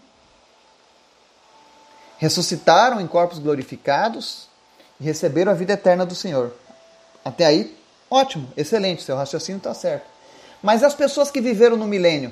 ressuscitaram 2.17 3.01
em 3.01 3.05
corpos 3.05 3.37
glorificados 3.37 4.47
e 4.97 5.03
receberam 5.03 5.51
a 5.51 5.55
vida 5.55 5.73
eterna 5.73 6.05
do 6.05 6.15
Senhor. 6.15 6.53
Até 7.21 7.47
aí, 7.47 7.77
ótimo, 8.09 8.49
excelente, 8.55 9.03
seu 9.03 9.17
raciocínio 9.17 9.57
está 9.57 9.73
certo. 9.73 10.07
Mas 10.63 10.83
as 10.83 10.93
pessoas 10.93 11.29
que 11.29 11.41
viveram 11.41 11.75
no 11.75 11.85
milênio, 11.85 12.31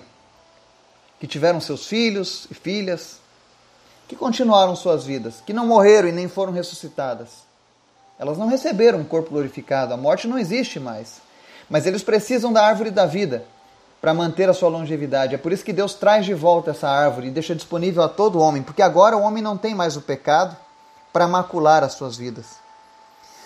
que 1.19 1.27
tiveram 1.27 1.59
seus 1.59 1.87
filhos 1.87 2.47
e 2.49 2.53
filhas, 2.53 3.19
que 4.07 4.15
continuaram 4.15 4.75
suas 4.75 5.03
vidas, 5.03 5.41
que 5.45 5.53
não 5.53 5.65
morreram 5.65 6.09
e 6.09 6.11
nem 6.11 6.27
foram 6.27 6.53
ressuscitadas, 6.53 7.45
elas 8.17 8.37
não 8.37 8.47
receberam 8.47 8.99
um 8.99 9.03
corpo 9.05 9.31
glorificado, 9.31 9.93
a 9.93 9.97
morte 9.97 10.27
não 10.27 10.37
existe 10.37 10.79
mais. 10.79 11.21
Mas 11.69 11.85
eles 11.85 12.03
precisam 12.03 12.53
da 12.53 12.65
árvore 12.65 12.91
da 12.91 13.05
vida 13.05 13.43
para 13.99 14.13
manter 14.13 14.47
a 14.49 14.53
sua 14.53 14.69
longevidade. 14.69 15.33
É 15.33 15.37
por 15.37 15.51
isso 15.51 15.65
que 15.65 15.73
Deus 15.73 15.95
traz 15.95 16.25
de 16.25 16.33
volta 16.33 16.71
essa 16.71 16.87
árvore 16.87 17.27
e 17.27 17.31
deixa 17.31 17.55
disponível 17.55 18.03
a 18.03 18.09
todo 18.09 18.39
homem, 18.39 18.61
porque 18.61 18.81
agora 18.81 19.17
o 19.17 19.21
homem 19.21 19.41
não 19.41 19.57
tem 19.57 19.73
mais 19.73 19.97
o 19.97 20.01
pecado 20.01 20.55
para 21.11 21.27
macular 21.27 21.83
as 21.83 21.93
suas 21.93 22.15
vidas. 22.15 22.63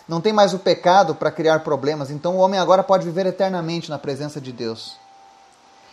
Não 0.07 0.19
tem 0.19 0.33
mais 0.33 0.53
o 0.53 0.59
pecado 0.59 1.15
para 1.15 1.31
criar 1.31 1.59
problemas, 1.59 2.09
então 2.11 2.35
o 2.35 2.39
homem 2.39 2.59
agora 2.59 2.83
pode 2.83 3.05
viver 3.05 3.25
eternamente 3.25 3.89
na 3.89 3.97
presença 3.97 4.41
de 4.41 4.51
Deus. 4.51 4.97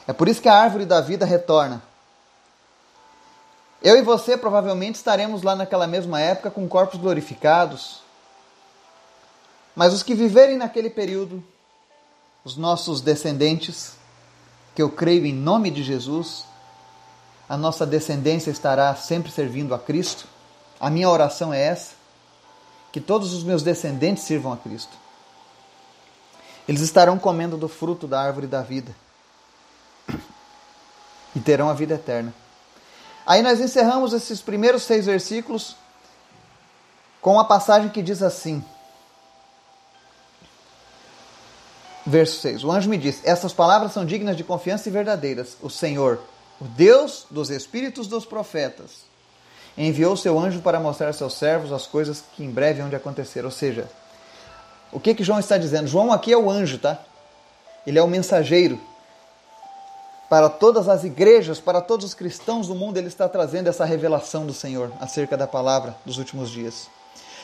É 0.06 0.12
por 0.12 0.28
isso 0.28 0.40
que 0.40 0.48
a 0.48 0.54
árvore 0.54 0.84
da 0.84 1.00
vida 1.00 1.24
retorna. 1.24 1.82
Eu 3.82 3.96
e 3.96 4.02
você 4.02 4.36
provavelmente 4.36 4.96
estaremos 4.96 5.42
lá 5.42 5.54
naquela 5.54 5.86
mesma 5.86 6.20
época 6.20 6.50
com 6.50 6.66
corpos 6.68 6.98
glorificados. 6.98 8.00
Mas 9.74 9.92
os 9.92 10.02
que 10.02 10.14
viverem 10.14 10.56
naquele 10.56 10.88
período, 10.88 11.44
os 12.42 12.56
nossos 12.56 13.00
descendentes, 13.00 13.92
que 14.74 14.82
eu 14.82 14.90
creio 14.90 15.26
em 15.26 15.32
nome 15.32 15.70
de 15.70 15.82
Jesus, 15.82 16.44
a 17.48 17.56
nossa 17.56 17.86
descendência 17.86 18.50
estará 18.50 18.94
sempre 18.96 19.30
servindo 19.30 19.74
a 19.74 19.78
Cristo. 19.78 20.26
A 20.80 20.90
minha 20.90 21.08
oração 21.08 21.52
é 21.52 21.60
essa: 21.60 21.94
que 22.90 23.00
todos 23.00 23.34
os 23.34 23.44
meus 23.44 23.62
descendentes 23.62 24.24
sirvam 24.24 24.52
a 24.52 24.56
Cristo. 24.56 24.96
Eles 26.66 26.80
estarão 26.80 27.18
comendo 27.18 27.56
do 27.56 27.68
fruto 27.68 28.08
da 28.08 28.20
árvore 28.20 28.46
da 28.46 28.62
vida 28.62 28.96
e 31.34 31.40
terão 31.40 31.68
a 31.68 31.74
vida 31.74 31.94
eterna. 31.94 32.34
Aí 33.26 33.42
nós 33.42 33.60
encerramos 33.60 34.12
esses 34.12 34.40
primeiros 34.40 34.84
seis 34.84 35.06
versículos 35.06 35.76
com 37.20 37.32
uma 37.32 37.44
passagem 37.44 37.88
que 37.88 38.00
diz 38.00 38.22
assim: 38.22 38.64
Verso 42.06 42.40
6: 42.40 42.62
O 42.62 42.70
anjo 42.70 42.88
me 42.88 42.96
disse: 42.96 43.28
Essas 43.28 43.52
palavras 43.52 43.92
são 43.92 44.06
dignas 44.06 44.36
de 44.36 44.44
confiança 44.44 44.88
e 44.88 44.92
verdadeiras. 44.92 45.56
O 45.60 45.68
Senhor, 45.68 46.20
o 46.60 46.64
Deus 46.64 47.26
dos 47.28 47.50
espíritos 47.50 48.06
dos 48.06 48.24
profetas, 48.24 49.04
enviou 49.76 50.16
seu 50.16 50.38
anjo 50.38 50.60
para 50.60 50.78
mostrar 50.78 51.08
a 51.08 51.12
seus 51.12 51.34
servos 51.34 51.72
as 51.72 51.84
coisas 51.84 52.22
que 52.36 52.44
em 52.44 52.50
breve 52.50 52.80
hão 52.80 52.88
de 52.88 52.94
acontecer. 52.94 53.44
Ou 53.44 53.50
seja, 53.50 53.90
o 54.92 55.00
que 55.00 55.14
que 55.16 55.24
João 55.24 55.40
está 55.40 55.58
dizendo? 55.58 55.88
João 55.88 56.12
aqui 56.12 56.32
é 56.32 56.38
o 56.38 56.48
anjo, 56.48 56.78
tá? 56.78 56.96
Ele 57.84 57.98
é 57.98 58.02
o 58.02 58.06
mensageiro. 58.06 58.80
Para 60.28 60.48
todas 60.48 60.88
as 60.88 61.04
igrejas, 61.04 61.60
para 61.60 61.80
todos 61.80 62.04
os 62.04 62.14
cristãos 62.14 62.66
do 62.66 62.74
mundo, 62.74 62.96
ele 62.96 63.06
está 63.06 63.28
trazendo 63.28 63.68
essa 63.68 63.84
revelação 63.84 64.44
do 64.44 64.52
Senhor 64.52 64.92
acerca 65.00 65.36
da 65.36 65.46
palavra 65.46 65.96
dos 66.04 66.18
últimos 66.18 66.50
dias. 66.50 66.88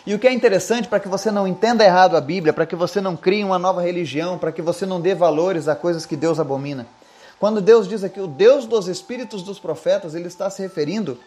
E 0.05 0.15
o 0.15 0.19
que 0.19 0.27
é 0.27 0.33
interessante 0.33 0.89
para 0.89 0.99
que 0.99 1.09
você 1.09 1.31
não 1.31 1.47
entenda 1.47 1.85
errado 1.85 2.17
a 2.17 2.21
Bíblia, 2.21 2.53
para 2.53 2.67
que 2.67 2.75
você 2.75 3.01
não 3.01 3.17
crie 3.17 3.45
uma 3.45 3.59
nova 3.59 3.81
religião, 3.81 4.37
para 4.37 4.51
que 4.51 4.61
você 4.61 4.85
não 4.85 5.01
dê 5.01 5.15
valores 5.15 5.69
a 5.69 5.77
coisas 5.77 6.05
que 6.05 6.17
Deus 6.17 6.41
abomina. 6.41 6.89
Quando 7.39 7.61
Deus 7.61 7.87
diz 7.87 8.03
aqui 8.03 8.21
o 8.21 8.27
Deus 8.27 8.67
dos 8.67 8.89
espíritos 8.89 9.45
dos 9.45 9.61
profetas, 9.61 10.17
ele 10.17 10.27
está 10.27 10.51
se 10.51 10.61
referindo 10.61 11.19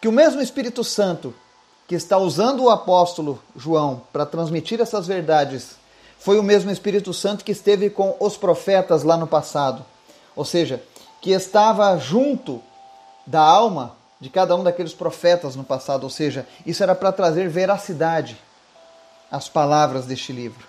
que 0.00 0.06
o 0.06 0.12
mesmo 0.12 0.40
Espírito 0.40 0.84
Santo 0.84 1.34
que 1.88 1.96
está 1.96 2.16
usando 2.16 2.64
o 2.64 2.70
apóstolo 2.70 3.40
João 3.56 4.02
para 4.12 4.26
transmitir 4.26 4.80
essas 4.80 5.06
verdades 5.06 5.76
foi 6.18 6.38
o 6.38 6.42
mesmo 6.42 6.70
Espírito 6.70 7.12
Santo 7.12 7.44
que 7.44 7.52
esteve 7.52 7.90
com 7.90 8.16
os 8.20 8.36
profetas 8.36 9.02
lá 9.02 9.16
no 9.16 9.26
passado. 9.26 9.84
Ou 10.36 10.44
seja, 10.44 10.82
que 11.20 11.30
estava 11.30 11.96
junto 11.96 12.62
da 13.26 13.40
alma 13.40 13.96
de 14.20 14.30
cada 14.30 14.54
um 14.54 14.62
daqueles 14.62 14.94
profetas 14.94 15.56
no 15.56 15.64
passado, 15.64 16.04
ou 16.04 16.10
seja, 16.10 16.46
isso 16.64 16.82
era 16.82 16.94
para 16.94 17.10
trazer 17.10 17.48
veracidade 17.48 18.36
às 19.30 19.48
palavras 19.48 20.06
deste 20.06 20.32
livro, 20.32 20.66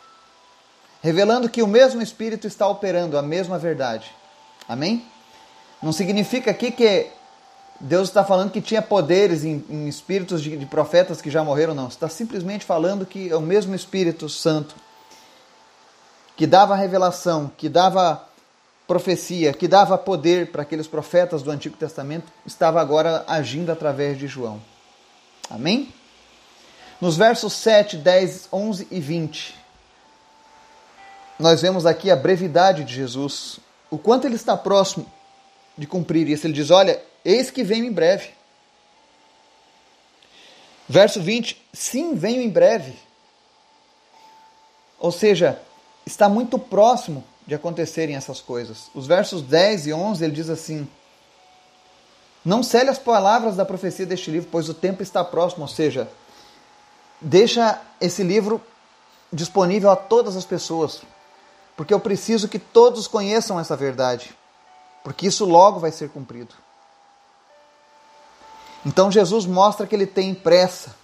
revelando 1.02 1.50
que 1.50 1.62
o 1.62 1.68
mesmo 1.68 2.02
Espírito 2.02 2.48
está 2.48 2.68
operando 2.68 3.18
a 3.18 3.22
mesma 3.22 3.58
verdade. 3.60 4.12
Amém? 4.68 5.06
Não 5.82 5.92
significa 5.92 6.50
aqui 6.52 6.72
que 6.72 7.08
Deus 7.80 8.08
está 8.10 8.24
falando 8.24 8.52
que 8.52 8.60
tinha 8.60 8.82
poderes 8.82 9.44
em, 9.44 9.64
em 9.70 9.88
espíritos 9.88 10.42
de, 10.42 10.58
de, 10.58 10.66
profetas 10.66 11.22
que 11.22 11.30
já 11.30 11.44
morreram, 11.44 11.76
não. 11.76 11.88
Está 11.88 12.10
simplesmente 12.10 12.66
falando 12.66 13.06
que 13.06 13.30
é 13.30 13.36
o 13.36 13.42
mesmo 13.42 13.76
Espírito 13.76 14.28
Santo 14.28 14.76
que 16.36 16.46
dava 16.46 16.76
revelação, 16.76 17.52
que 17.56 17.70
dava 17.70 18.27
profecia 18.88 19.52
que 19.52 19.68
dava 19.68 19.98
poder 19.98 20.52
para 20.52 20.62
aqueles 20.62 20.88
profetas 20.88 21.44
do 21.44 21.52
Antigo 21.52 21.76
Testamento 21.76 22.32
estava 22.46 22.80
agora 22.80 23.26
agindo 23.28 23.72
através 23.72 24.18
de 24.18 24.28
João. 24.28 24.62
Amém? 25.50 25.94
Nos 27.00 27.18
versos 27.18 27.54
7, 27.54 27.98
10, 27.98 28.48
11 28.52 28.88
e 28.90 29.00
20, 29.00 29.56
nós 31.38 31.62
vemos 31.62 31.86
aqui 31.86 32.10
a 32.10 32.16
brevidade 32.16 32.84
de 32.84 32.96
Jesus, 32.96 33.60
o 33.92 33.98
quanto 33.98 34.26
ele 34.26 34.36
está 34.36 34.58
próximo 34.58 35.06
de 35.78 35.86
cumprir 35.86 36.28
isso. 36.28 36.48
Ele 36.48 36.54
diz: 36.54 36.72
Olha, 36.72 37.02
eis 37.24 37.52
que 37.52 37.64
venho 37.64 37.86
em 37.86 37.92
breve. 37.92 38.30
Verso 40.90 41.22
20: 41.22 41.62
Sim, 41.72 42.16
venho 42.16 42.42
em 42.42 42.50
breve. 42.50 42.98
Ou 44.98 45.12
seja, 45.12 45.62
está 46.06 46.28
muito 46.28 46.58
próximo 46.58 47.24
de 47.48 47.56
acontecerem 47.56 48.16
essas 48.18 48.42
coisas. 48.42 48.92
Os 48.94 49.08
versos 49.08 49.42
10 49.42 49.88
e 49.88 49.94
11 49.94 50.24
ele 50.24 50.34
diz 50.34 50.50
assim: 50.50 50.88
Não 52.44 52.62
cele 52.62 52.90
as 52.90 53.00
palavras 53.00 53.56
da 53.56 53.64
profecia 53.64 54.06
deste 54.06 54.30
livro, 54.30 54.50
pois 54.52 54.68
o 54.68 54.74
tempo 54.74 55.02
está 55.02 55.24
próximo, 55.24 55.64
ou 55.64 55.68
seja, 55.70 56.10
deixa 57.22 57.82
esse 58.02 58.22
livro 58.22 58.62
disponível 59.32 59.90
a 59.90 59.96
todas 59.96 60.36
as 60.36 60.46
pessoas, 60.46 61.02
porque 61.78 61.94
eu 61.94 62.00
preciso 62.00 62.50
que 62.50 62.60
todos 62.60 63.08
conheçam 63.08 63.58
essa 63.58 63.76
verdade, 63.78 64.36
porque 65.04 65.26
isso 65.28 65.46
logo 65.46 65.80
vai 65.80 65.92
ser 65.92 66.10
cumprido. 66.10 66.54
Então 68.86 69.10
Jesus 69.12 69.46
mostra 69.46 69.88
que 69.88 69.96
ele 69.96 70.06
tem 70.06 70.34
pressa 70.34 70.96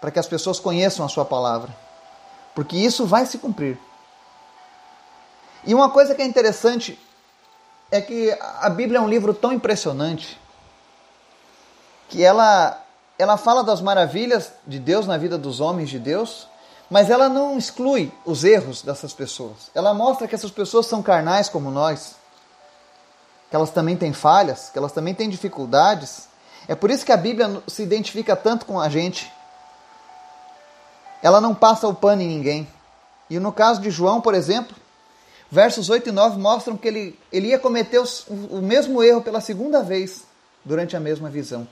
para 0.00 0.10
que 0.10 0.18
as 0.18 0.26
pessoas 0.26 0.58
conheçam 0.58 1.06
a 1.06 1.08
sua 1.08 1.24
palavra. 1.24 1.72
porque 2.54 2.76
isso 2.76 3.06
vai 3.06 3.24
se 3.24 3.38
cumprir. 3.38 3.78
E 5.64 5.74
uma 5.74 5.90
coisa 5.90 6.14
que 6.14 6.22
é 6.22 6.24
interessante 6.24 6.98
é 7.90 8.00
que 8.00 8.36
a 8.60 8.68
Bíblia 8.70 8.98
é 8.98 9.00
um 9.00 9.08
livro 9.08 9.32
tão 9.34 9.52
impressionante 9.52 10.40
que 12.08 12.22
ela 12.22 12.78
ela 13.18 13.36
fala 13.36 13.62
das 13.62 13.80
maravilhas 13.80 14.52
de 14.66 14.78
Deus 14.78 15.06
na 15.06 15.16
vida 15.16 15.38
dos 15.38 15.60
homens 15.60 15.88
de 15.88 15.98
Deus, 15.98 16.48
mas 16.90 17.08
ela 17.08 17.28
não 17.28 17.56
exclui 17.56 18.12
os 18.24 18.42
erros 18.42 18.82
dessas 18.82 19.12
pessoas. 19.12 19.70
Ela 19.74 19.94
mostra 19.94 20.26
que 20.26 20.34
essas 20.34 20.50
pessoas 20.50 20.86
são 20.86 21.02
carnais 21.02 21.48
como 21.48 21.70
nós, 21.70 22.16
que 23.48 23.54
elas 23.54 23.70
também 23.70 23.96
têm 23.96 24.12
falhas, 24.12 24.70
que 24.70 24.78
elas 24.78 24.92
também 24.92 25.14
têm 25.14 25.28
dificuldades. 25.28 26.28
É 26.66 26.74
por 26.74 26.90
isso 26.90 27.04
que 27.04 27.12
a 27.12 27.16
Bíblia 27.16 27.62
se 27.68 27.82
identifica 27.82 28.34
tanto 28.34 28.66
com 28.66 28.80
a 28.80 28.88
gente. 28.88 29.32
Ela 31.22 31.40
não 31.40 31.54
passa 31.54 31.86
o 31.86 31.94
pano 31.94 32.22
em 32.22 32.28
ninguém. 32.28 32.68
E 33.30 33.38
no 33.38 33.52
caso 33.52 33.80
de 33.80 33.90
João, 33.90 34.20
por 34.20 34.34
exemplo, 34.34 34.76
versos 35.52 35.90
8 35.90 36.08
e 36.08 36.12
9 36.12 36.38
mostram 36.38 36.78
que 36.78 36.88
ele, 36.88 37.18
ele 37.30 37.48
ia 37.48 37.58
cometer 37.58 37.98
os, 37.98 38.26
o 38.26 38.62
mesmo 38.62 39.02
erro 39.02 39.20
pela 39.20 39.38
segunda 39.38 39.82
vez 39.82 40.22
durante 40.64 40.96
a 40.96 41.00
mesma 41.00 41.28
visão. 41.28 41.68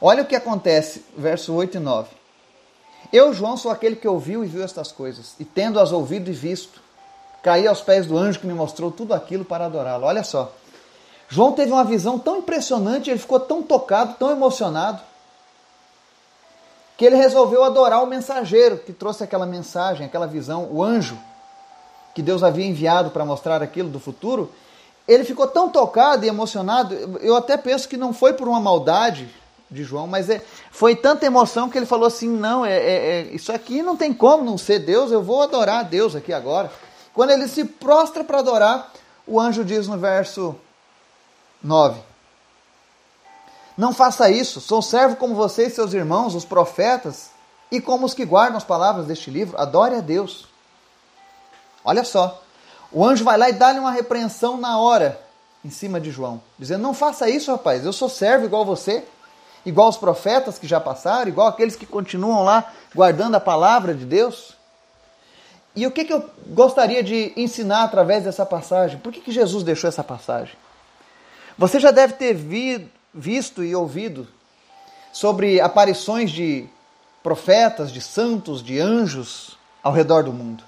Olha 0.00 0.24
o 0.24 0.26
que 0.26 0.34
acontece, 0.34 1.04
verso 1.16 1.54
8 1.54 1.76
e 1.76 1.80
9. 1.80 2.08
Eu, 3.12 3.32
João, 3.32 3.56
sou 3.56 3.70
aquele 3.70 3.94
que 3.94 4.08
ouviu 4.08 4.44
e 4.44 4.48
viu 4.48 4.64
estas 4.64 4.90
coisas, 4.90 5.36
e 5.38 5.44
tendo-as 5.44 5.92
ouvido 5.92 6.28
e 6.28 6.32
visto, 6.32 6.82
caí 7.40 7.68
aos 7.68 7.80
pés 7.80 8.04
do 8.04 8.18
anjo 8.18 8.40
que 8.40 8.48
me 8.48 8.52
mostrou 8.52 8.90
tudo 8.90 9.14
aquilo 9.14 9.44
para 9.44 9.66
adorá-lo. 9.66 10.04
Olha 10.04 10.24
só. 10.24 10.52
João 11.28 11.52
teve 11.52 11.70
uma 11.70 11.84
visão 11.84 12.18
tão 12.18 12.38
impressionante, 12.38 13.10
ele 13.10 13.20
ficou 13.20 13.38
tão 13.38 13.62
tocado, 13.62 14.14
tão 14.14 14.32
emocionado, 14.32 15.00
que 16.98 17.04
ele 17.04 17.14
resolveu 17.14 17.62
adorar 17.62 18.02
o 18.02 18.06
mensageiro 18.06 18.78
que 18.78 18.92
trouxe 18.92 19.22
aquela 19.22 19.46
mensagem, 19.46 20.04
aquela 20.04 20.26
visão, 20.26 20.68
o 20.68 20.82
anjo 20.82 21.16
que 22.14 22.22
Deus 22.22 22.42
havia 22.42 22.64
enviado 22.64 23.10
para 23.10 23.24
mostrar 23.24 23.62
aquilo 23.62 23.88
do 23.88 23.98
futuro. 23.98 24.50
Ele 25.06 25.24
ficou 25.24 25.46
tão 25.46 25.68
tocado 25.68 26.24
e 26.24 26.28
emocionado, 26.28 26.94
eu 27.20 27.36
até 27.36 27.56
penso 27.56 27.88
que 27.88 27.96
não 27.96 28.14
foi 28.14 28.32
por 28.32 28.48
uma 28.48 28.60
maldade 28.60 29.28
de 29.70 29.82
João, 29.82 30.06
mas 30.06 30.30
é, 30.30 30.42
foi 30.70 30.94
tanta 30.94 31.26
emoção 31.26 31.68
que 31.68 31.76
ele 31.76 31.86
falou 31.86 32.06
assim: 32.06 32.28
não, 32.28 32.64
é, 32.64 32.72
é, 32.72 32.94
é, 32.94 33.22
isso 33.32 33.52
aqui 33.52 33.82
não 33.82 33.96
tem 33.96 34.14
como 34.14 34.44
não 34.44 34.56
ser 34.56 34.78
Deus, 34.78 35.10
eu 35.10 35.22
vou 35.22 35.42
adorar 35.42 35.80
a 35.80 35.82
Deus 35.82 36.14
aqui 36.14 36.32
agora. 36.32 36.70
Quando 37.12 37.30
ele 37.30 37.48
se 37.48 37.64
prostra 37.64 38.24
para 38.24 38.38
adorar, 38.38 38.92
o 39.26 39.40
anjo 39.40 39.64
diz 39.64 39.86
no 39.86 39.98
verso 39.98 40.56
9: 41.62 42.00
Não 43.76 43.92
faça 43.92 44.30
isso, 44.30 44.60
sou 44.60 44.80
servo 44.80 45.16
como 45.16 45.34
você 45.34 45.66
e 45.66 45.70
seus 45.70 45.92
irmãos, 45.92 46.34
os 46.34 46.44
profetas, 46.44 47.30
e 47.70 47.80
como 47.80 48.06
os 48.06 48.14
que 48.14 48.24
guardam 48.24 48.56
as 48.56 48.64
palavras 48.64 49.06
deste 49.06 49.30
livro, 49.30 49.60
adore 49.60 49.96
a 49.96 50.00
Deus. 50.00 50.53
Olha 51.84 52.04
só, 52.04 52.42
o 52.90 53.04
anjo 53.04 53.24
vai 53.24 53.36
lá 53.36 53.48
e 53.48 53.52
dá-lhe 53.52 53.78
uma 53.78 53.92
repreensão 53.92 54.56
na 54.56 54.78
hora 54.78 55.20
em 55.64 55.70
cima 55.70 56.00
de 56.00 56.10
João, 56.10 56.40
dizendo: 56.58 56.82
Não 56.82 56.94
faça 56.94 57.28
isso, 57.28 57.50
rapaz, 57.50 57.84
eu 57.84 57.92
sou 57.92 58.08
servo 58.08 58.46
igual 58.46 58.64
você 58.64 59.04
igual 59.64 59.88
os 59.88 59.96
profetas 59.96 60.58
que 60.58 60.66
já 60.66 60.80
passaram, 60.80 61.28
igual 61.28 61.48
aqueles 61.48 61.76
que 61.76 61.86
continuam 61.86 62.44
lá 62.44 62.72
guardando 62.94 63.34
a 63.34 63.40
palavra 63.40 63.94
de 63.94 64.04
Deus? 64.04 64.54
E 65.74 65.86
o 65.86 65.90
que, 65.90 66.04
que 66.04 66.12
eu 66.12 66.30
gostaria 66.48 67.02
de 67.02 67.32
ensinar 67.36 67.82
através 67.82 68.24
dessa 68.24 68.46
passagem? 68.46 68.98
Por 68.98 69.12
que, 69.12 69.20
que 69.20 69.32
Jesus 69.32 69.64
deixou 69.64 69.88
essa 69.88 70.04
passagem? 70.04 70.54
Você 71.58 71.80
já 71.80 71.90
deve 71.90 72.14
ter 72.14 72.34
vi, 72.34 72.88
visto 73.12 73.64
e 73.64 73.74
ouvido 73.74 74.28
sobre 75.12 75.60
aparições 75.60 76.30
de 76.30 76.66
profetas, 77.22 77.90
de 77.90 78.00
santos, 78.00 78.62
de 78.62 78.78
anjos 78.78 79.56
ao 79.82 79.92
redor 79.92 80.22
do 80.22 80.32
mundo. 80.32 80.62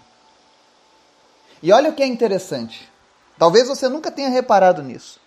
E 1.62 1.73
olha 1.73 1.90
o 1.90 1.92
que 1.92 2.02
é 2.02 2.06
interessante. 2.06 2.90
Talvez 3.38 3.69
você 3.69 3.88
nunca 3.88 4.10
tenha 4.10 4.28
reparado 4.28 4.82
nisso. 4.82 5.21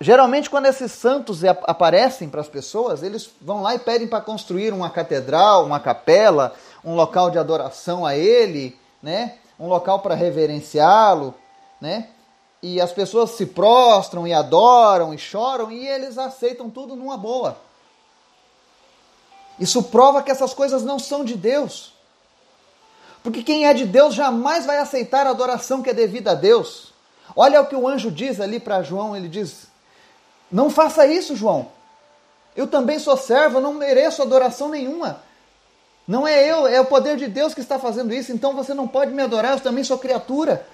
Geralmente, 0.00 0.48
quando 0.48 0.66
esses 0.66 0.92
santos 0.92 1.44
aparecem 1.44 2.28
para 2.28 2.40
as 2.40 2.48
pessoas, 2.48 3.02
eles 3.02 3.30
vão 3.40 3.60
lá 3.60 3.74
e 3.74 3.78
pedem 3.78 4.08
para 4.08 4.22
construir 4.22 4.72
uma 4.72 4.88
catedral, 4.88 5.66
uma 5.66 5.78
capela, 5.78 6.54
um 6.82 6.94
local 6.94 7.30
de 7.30 7.38
adoração 7.38 8.06
a 8.06 8.16
ele, 8.16 8.78
né? 9.02 9.34
um 9.58 9.68
local 9.68 10.00
para 10.00 10.14
reverenciá-lo. 10.14 11.34
Né? 11.78 12.08
E 12.62 12.80
as 12.80 12.92
pessoas 12.92 13.32
se 13.32 13.44
prostram 13.44 14.26
e 14.26 14.32
adoram 14.32 15.12
e 15.12 15.18
choram 15.18 15.70
e 15.70 15.86
eles 15.86 16.16
aceitam 16.16 16.70
tudo 16.70 16.96
numa 16.96 17.18
boa. 17.18 17.58
Isso 19.58 19.82
prova 19.82 20.22
que 20.22 20.30
essas 20.30 20.54
coisas 20.54 20.82
não 20.82 20.98
são 20.98 21.22
de 21.22 21.36
Deus. 21.36 21.92
Porque 23.22 23.42
quem 23.42 23.66
é 23.66 23.74
de 23.74 23.84
Deus 23.84 24.14
jamais 24.14 24.64
vai 24.64 24.78
aceitar 24.78 25.26
a 25.26 25.30
adoração 25.30 25.82
que 25.82 25.90
é 25.90 25.94
devida 25.94 26.32
a 26.32 26.34
Deus. 26.34 26.92
Olha 27.36 27.60
o 27.60 27.66
que 27.66 27.76
o 27.76 27.86
anjo 27.86 28.10
diz 28.10 28.40
ali 28.40 28.58
para 28.58 28.82
João: 28.82 29.16
ele 29.16 29.28
diz 29.28 29.70
não 30.50 30.68
faça 30.68 31.06
isso, 31.06 31.36
João. 31.36 31.68
Eu 32.56 32.66
também 32.66 32.98
sou 32.98 33.16
servo, 33.16 33.60
não 33.60 33.74
mereço 33.74 34.20
adoração 34.20 34.68
nenhuma. 34.68 35.22
Não 36.08 36.26
é 36.26 36.44
eu, 36.44 36.66
é 36.66 36.80
o 36.80 36.86
poder 36.86 37.16
de 37.16 37.28
Deus 37.28 37.54
que 37.54 37.60
está 37.60 37.78
fazendo 37.78 38.12
isso, 38.12 38.32
então 38.32 38.54
você 38.56 38.74
não 38.74 38.88
pode 38.88 39.12
me 39.12 39.22
adorar, 39.22 39.52
eu 39.52 39.60
também 39.60 39.84
sou 39.84 39.96
criatura. 39.96 40.66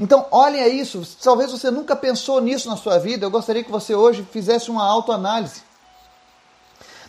Então, 0.00 0.26
olhem 0.30 0.62
a 0.62 0.68
isso. 0.68 1.06
Talvez 1.22 1.52
você 1.52 1.70
nunca 1.70 1.94
pensou 1.94 2.40
nisso 2.40 2.66
na 2.66 2.78
sua 2.78 2.98
vida. 2.98 3.26
Eu 3.26 3.30
gostaria 3.30 3.62
que 3.62 3.70
você 3.70 3.94
hoje 3.94 4.26
fizesse 4.32 4.70
uma 4.70 4.82
autoanálise 4.82 5.62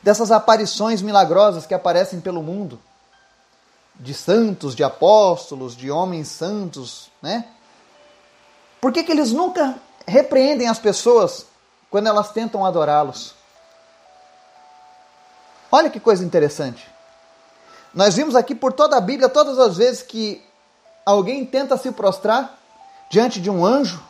dessas 0.03 0.33
aparições 0.33 1.01
milagrosas 1.01 1.65
que 1.65 1.73
aparecem 1.73 2.19
pelo 2.19 2.43
mundo 2.43 2.77
de 3.95 4.13
santos, 4.13 4.75
de 4.75 4.83
apóstolos, 4.83 5.75
de 5.75 5.89
homens 5.91 6.27
santos, 6.27 7.09
né? 7.21 7.45
Por 8.81 8.91
que, 8.91 9.03
que 9.03 9.11
eles 9.11 9.31
nunca 9.31 9.79
repreendem 10.05 10.67
as 10.67 10.79
pessoas 10.79 11.45
quando 11.89 12.07
elas 12.07 12.31
tentam 12.31 12.65
adorá-los. 12.65 13.35
Olha 15.71 15.89
que 15.89 15.99
coisa 15.99 16.23
interessante. 16.23 16.89
Nós 17.93 18.15
vimos 18.15 18.35
aqui 18.35 18.55
por 18.55 18.73
toda 18.73 18.97
a 18.97 19.01
Bíblia, 19.01 19.29
todas 19.29 19.59
as 19.59 19.77
vezes 19.77 20.01
que 20.01 20.43
alguém 21.05 21.45
tenta 21.45 21.77
se 21.77 21.91
prostrar 21.91 22.57
diante 23.09 23.39
de 23.39 23.49
um 23.49 23.63
anjo, 23.63 24.03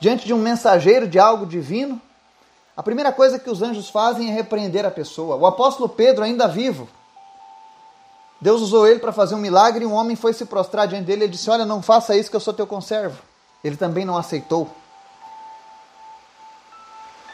diante 0.00 0.26
de 0.26 0.34
um 0.34 0.38
mensageiro 0.38 1.06
de 1.06 1.18
algo 1.18 1.46
divino, 1.46 2.00
a 2.76 2.82
primeira 2.82 3.12
coisa 3.12 3.38
que 3.38 3.50
os 3.50 3.62
anjos 3.62 3.88
fazem 3.88 4.30
é 4.30 4.32
repreender 4.32 4.84
a 4.84 4.90
pessoa. 4.90 5.36
O 5.36 5.46
apóstolo 5.46 5.88
Pedro, 5.88 6.24
ainda 6.24 6.46
vivo, 6.46 6.88
Deus 8.40 8.60
usou 8.60 8.86
ele 8.86 9.00
para 9.00 9.12
fazer 9.12 9.34
um 9.34 9.38
milagre 9.38 9.84
e 9.84 9.86
um 9.86 9.92
homem 9.92 10.14
foi 10.14 10.32
se 10.32 10.44
prostrar 10.44 10.86
diante 10.86 11.06
dele 11.06 11.24
e 11.24 11.28
disse: 11.28 11.50
Olha, 11.50 11.66
não 11.66 11.82
faça 11.82 12.16
isso 12.16 12.30
que 12.30 12.36
eu 12.36 12.40
sou 12.40 12.54
teu 12.54 12.66
conservo. 12.66 13.20
Ele 13.64 13.76
também 13.76 14.04
não 14.04 14.16
aceitou. 14.16 14.70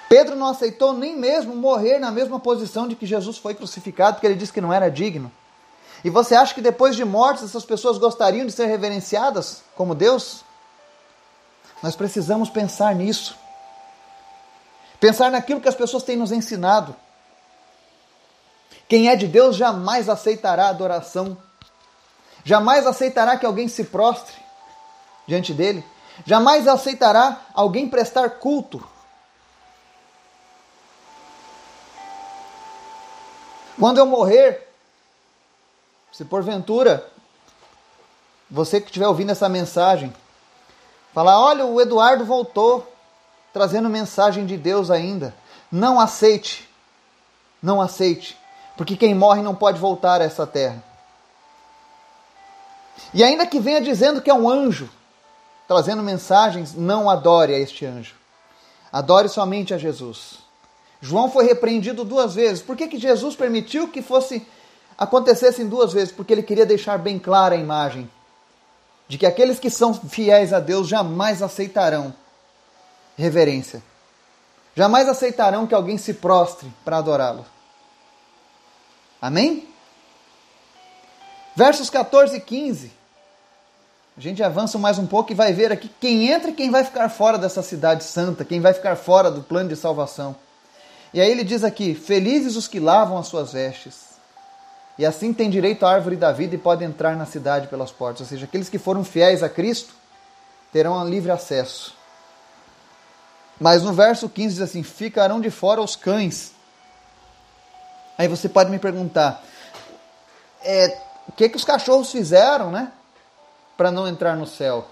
Pedro 0.09 0.37
não 0.37 0.47
aceitou 0.47 0.93
nem 0.93 1.17
mesmo 1.17 1.55
morrer 1.55 1.99
na 1.99 2.11
mesma 2.11 2.39
posição 2.39 2.87
de 2.87 2.95
que 2.95 3.05
Jesus 3.05 3.37
foi 3.37 3.55
crucificado, 3.55 4.15
porque 4.15 4.27
ele 4.27 4.37
disse 4.37 4.53
que 4.53 4.61
não 4.61 4.73
era 4.73 4.91
digno. 4.91 5.31
E 6.05 6.11
você 6.11 6.35
acha 6.35 6.55
que 6.55 6.61
depois 6.61 6.95
de 6.95 7.05
mortos 7.05 7.45
essas 7.45 7.65
pessoas 7.65 7.99
gostariam 7.99 8.47
de 8.47 8.53
ser 8.53 8.67
reverenciadas 8.67 9.63
como 9.75 9.95
Deus? 9.95 10.45
Nós 11.83 11.97
precisamos 11.97 12.49
pensar 12.49 12.95
nisso. 12.95 13.37
Pensar 15.01 15.31
naquilo 15.31 15.61
que 15.61 15.69
as 15.69 15.75
pessoas 15.75 16.03
têm 16.03 16.17
nos 16.17 16.33
ensinado. 16.33 16.95
Quem 18.89 19.09
é 19.09 19.17
de 19.17 19.27
Deus 19.27 19.57
jamais 19.57 20.09
aceitará 20.09 20.69
adoração. 20.69 21.37
Jamais 22.45 22.87
aceitará 22.87 23.37
que 23.37 23.47
alguém 23.47 23.69
se 23.69 23.85
prostre 23.85 24.35
diante 25.27 25.53
dele. 25.55 25.85
Jamais 26.27 26.69
aceitará 26.69 27.41
alguém 27.55 27.89
prestar 27.89 28.31
culto 28.31 28.87
Quando 33.79 33.99
eu 33.99 34.07
morrer, 34.07 34.69
se 36.13 36.25
porventura 36.25 37.11
você 38.49 38.81
que 38.81 38.87
estiver 38.87 39.09
ouvindo 39.09 39.33
essa 39.33 39.49
mensagem, 39.49 40.15
falar: 41.13 41.41
olha, 41.41 41.67
o 41.67 41.81
Eduardo 41.81 42.25
voltou 42.25 42.91
trazendo 43.53 43.89
mensagem 43.89 44.47
de 44.47 44.57
Deus 44.57 44.91
ainda. 44.91 45.35
Não 45.71 45.99
aceite, 45.99 46.69
não 47.61 47.81
aceite, 47.81 48.39
porque 48.77 48.97
quem 48.97 49.15
morre 49.15 49.43
não 49.43 49.55
pode 49.55 49.79
voltar 49.79 50.21
a 50.21 50.25
essa 50.25 50.47
terra. 50.47 50.83
E 53.13 53.23
ainda 53.23 53.47
que 53.47 53.61
venha 53.61 53.81
dizendo 53.81 54.21
que 54.21 54.31
é 54.31 54.35
um 54.35 54.49
anjo, 54.49 54.89
trazendo 55.67 56.03
mensagens, 56.03 56.75
não 56.75 57.09
adore 57.09 57.55
a 57.55 57.59
este 57.59 57.87
anjo. 57.87 58.15
Adore 58.93 59.29
somente 59.29 59.75
a 59.75 59.79
Jesus. 59.79 60.39
João 61.01 61.31
foi 61.31 61.45
repreendido 61.45 62.05
duas 62.05 62.35
vezes. 62.35 62.63
Por 62.63 62.77
que, 62.77 62.89
que 62.89 62.99
Jesus 62.99 63.37
permitiu 63.37 63.89
que 63.89 64.01
fosse 64.01 64.47
acontecessem 64.97 65.69
duas 65.69 65.93
vezes? 65.93 66.13
Porque 66.13 66.33
ele 66.33 66.43
queria 66.43 66.65
deixar 66.65 66.99
bem 66.99 67.19
clara 67.19 67.55
a 67.55 67.59
imagem 67.59 68.11
de 69.07 69.19
que 69.19 69.27
aqueles 69.27 69.59
que 69.59 69.69
são 69.69 69.93
fiéis 69.93 70.53
a 70.53 70.61
Deus 70.61 70.89
jamais 70.89 71.43
aceitarão 71.43 72.15
reverência. 73.17 73.83
Jamais 74.75 75.09
aceitarão 75.09 75.67
que 75.67 75.75
alguém 75.75 75.99
se 75.99 76.15
prostre 76.15 76.73
para 76.85 76.99
adorá-lo. 76.99 77.45
Amém? 79.21 79.69
Versos 81.57 81.89
14 81.89 82.37
e 82.37 82.41
15. 82.41 82.93
A 84.17 84.21
gente 84.21 84.43
avança 84.43 84.79
mais 84.79 84.99
um 84.99 85.07
pouco 85.07 85.33
e 85.33 85.35
vai 85.35 85.53
ver 85.53 85.73
aqui 85.73 85.91
quem 86.01 86.31
entra 86.31 86.51
e 86.51 86.55
quem 86.55 86.71
vai 86.71 86.85
ficar 86.85 87.09
fora 87.09 87.37
dessa 87.37 87.63
cidade 87.63 88.05
santa, 88.05 88.45
quem 88.45 88.61
vai 88.61 88.73
ficar 88.73 88.95
fora 88.95 89.31
do 89.31 89.43
plano 89.43 89.69
de 89.69 89.77
salvação. 89.77 90.37
E 91.13 91.21
aí 91.21 91.31
ele 91.31 91.43
diz 91.43 91.65
aqui: 91.65 91.95
Felizes 91.95 92.55
os 92.55 92.69
que 92.69 92.79
lavam 92.79 93.19
as 93.19 93.27
suas 93.27 93.53
vestes, 93.53 94.15
e 94.97 95.05
assim 95.05 95.33
têm 95.33 95.51
direito 95.51 95.85
à 95.85 95.93
árvore 95.93 96.15
da 96.15 96.31
vida 96.31 96.55
e 96.55 96.59
podem 96.59 96.89
entrar 96.89 97.17
na 97.17 97.27
cidade 97.27 97.67
pelas 97.67 97.91
portas. 97.91 98.21
Ou 98.21 98.27
seja, 98.27 98.45
aqueles 98.45 98.69
que 98.69 98.79
foram 98.79 99.03
fiéis 99.03 99.43
a 99.43 99.49
Cristo 99.49 99.93
terão 100.73 101.09
livre 101.09 101.33
acesso. 101.33 101.95
Mas 103.61 103.83
no 103.83 103.93
verso 103.93 104.29
15 104.29 104.55
diz 104.55 104.63
assim: 104.63 104.85
Ficarão 104.85 105.41
de 105.41 105.51
fora 105.51 105.81
os 105.81 105.97
cães. 105.97 106.54
Aí 108.17 108.29
você 108.29 108.49
pode 108.49 108.71
me 108.71 108.79
perguntar: 108.79 109.43
é, 110.63 110.99
o 111.29 111.33
que, 111.33 111.49
que 111.49 111.57
os 111.57 111.65
cachorros 111.65 112.11
fizeram, 112.11 112.71
né? 112.71 112.93
Para 113.77 113.91
não 113.91 114.07
entrar 114.07 114.37
no 114.37 114.47
céu? 114.47 114.87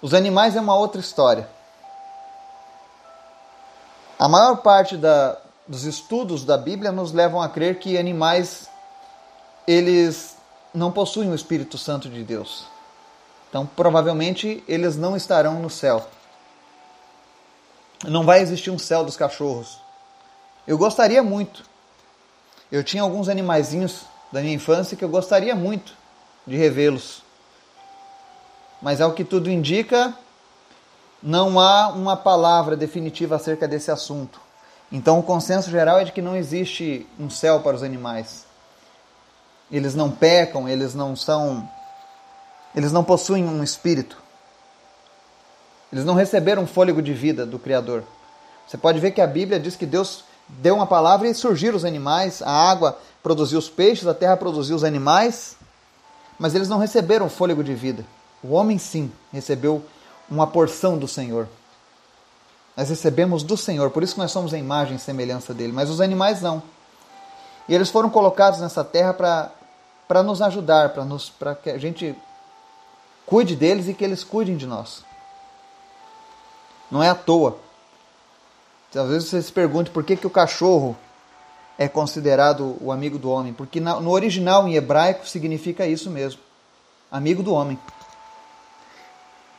Os 0.00 0.14
animais 0.14 0.56
é 0.56 0.60
uma 0.60 0.76
outra 0.76 1.00
história. 1.00 1.48
A 4.18 4.28
maior 4.28 4.56
parte 4.56 4.96
da, 4.96 5.38
dos 5.66 5.84
estudos 5.84 6.44
da 6.44 6.56
Bíblia 6.56 6.92
nos 6.92 7.12
levam 7.12 7.40
a 7.40 7.48
crer 7.48 7.78
que 7.78 7.96
animais 7.96 8.68
eles 9.66 10.36
não 10.74 10.90
possuem 10.90 11.30
o 11.30 11.34
Espírito 11.34 11.78
Santo 11.78 12.08
de 12.08 12.22
Deus. 12.22 12.66
Então, 13.48 13.66
provavelmente, 13.66 14.62
eles 14.66 14.96
não 14.96 15.16
estarão 15.16 15.60
no 15.60 15.68
céu. 15.68 16.06
Não 18.04 18.24
vai 18.24 18.40
existir 18.40 18.70
um 18.70 18.78
céu 18.78 19.04
dos 19.04 19.16
cachorros. 19.16 19.78
Eu 20.66 20.78
gostaria 20.78 21.22
muito. 21.22 21.62
Eu 22.72 22.82
tinha 22.82 23.02
alguns 23.02 23.28
animaizinhos 23.28 24.06
da 24.32 24.40
minha 24.40 24.54
infância 24.54 24.96
que 24.96 25.04
eu 25.04 25.08
gostaria 25.10 25.54
muito 25.54 25.92
de 26.46 26.56
revê-los. 26.56 27.22
Mas 28.80 28.98
ao 28.98 29.12
que 29.12 29.24
tudo 29.24 29.50
indica, 29.50 30.16
não 31.22 31.60
há 31.60 31.88
uma 31.88 32.16
palavra 32.16 32.74
definitiva 32.74 33.36
acerca 33.36 33.68
desse 33.68 33.90
assunto. 33.90 34.40
Então 34.90 35.18
o 35.18 35.22
consenso 35.22 35.70
geral 35.70 35.98
é 35.98 36.04
de 36.04 36.12
que 36.12 36.22
não 36.22 36.34
existe 36.34 37.06
um 37.20 37.28
céu 37.28 37.60
para 37.60 37.76
os 37.76 37.82
animais. 37.82 38.46
Eles 39.70 39.94
não 39.94 40.10
pecam, 40.10 40.66
eles 40.66 40.94
não 40.94 41.14
são 41.14 41.68
eles 42.74 42.90
não 42.90 43.04
possuem 43.04 43.44
um 43.44 43.62
espírito. 43.62 44.16
Eles 45.92 46.06
não 46.06 46.14
receberam 46.14 46.66
fôlego 46.66 47.02
de 47.02 47.12
vida 47.12 47.44
do 47.44 47.58
Criador. 47.58 48.02
Você 48.66 48.78
pode 48.78 48.98
ver 48.98 49.10
que 49.10 49.20
a 49.20 49.26
Bíblia 49.26 49.60
diz 49.60 49.76
que 49.76 49.84
Deus 49.84 50.24
deu 50.48 50.74
uma 50.74 50.86
palavra 50.86 51.28
e 51.28 51.34
surgiram 51.34 51.76
os 51.76 51.84
animais, 51.84 52.42
a 52.42 52.50
água 52.50 52.98
produziu 53.22 53.58
os 53.58 53.68
peixes, 53.68 54.06
a 54.06 54.14
terra 54.14 54.36
produziu 54.36 54.76
os 54.76 54.84
animais, 54.84 55.56
mas 56.38 56.54
eles 56.54 56.68
não 56.68 56.78
receberam 56.78 57.28
fôlego 57.28 57.62
de 57.62 57.74
vida. 57.74 58.04
O 58.42 58.52
homem, 58.52 58.78
sim, 58.78 59.12
recebeu 59.32 59.84
uma 60.28 60.46
porção 60.46 60.98
do 60.98 61.06
Senhor. 61.06 61.48
Nós 62.76 62.88
recebemos 62.88 63.42
do 63.42 63.56
Senhor, 63.56 63.90
por 63.90 64.02
isso 64.02 64.14
que 64.14 64.20
nós 64.20 64.32
somos 64.32 64.52
a 64.52 64.58
imagem 64.58 64.96
e 64.96 64.98
semelhança 64.98 65.52
dele, 65.52 65.72
mas 65.72 65.90
os 65.90 66.00
animais 66.00 66.40
não. 66.40 66.62
E 67.68 67.74
eles 67.74 67.90
foram 67.90 68.10
colocados 68.10 68.60
nessa 68.60 68.82
terra 68.82 69.12
para 69.12 70.22
nos 70.22 70.42
ajudar, 70.42 70.94
para 71.38 71.54
que 71.54 71.70
a 71.70 71.78
gente 71.78 72.16
cuide 73.24 73.54
deles 73.54 73.88
e 73.88 73.94
que 73.94 74.02
eles 74.02 74.24
cuidem 74.24 74.56
de 74.56 74.66
nós. 74.66 75.04
Não 76.90 77.02
é 77.02 77.08
à 77.08 77.14
toa. 77.14 77.56
Às 78.94 79.08
vezes 79.08 79.28
você 79.28 79.42
se 79.42 79.52
pergunta 79.52 79.90
por 79.90 80.04
que, 80.04 80.16
que 80.16 80.26
o 80.26 80.30
cachorro 80.30 80.96
é 81.78 81.88
considerado 81.88 82.76
o 82.80 82.92
amigo 82.92 83.18
do 83.18 83.30
homem, 83.30 83.52
porque 83.52 83.80
no 83.80 84.10
original 84.10 84.68
em 84.68 84.74
hebraico 84.74 85.26
significa 85.26 85.86
isso 85.86 86.10
mesmo, 86.10 86.40
amigo 87.10 87.42
do 87.42 87.54
homem. 87.54 87.78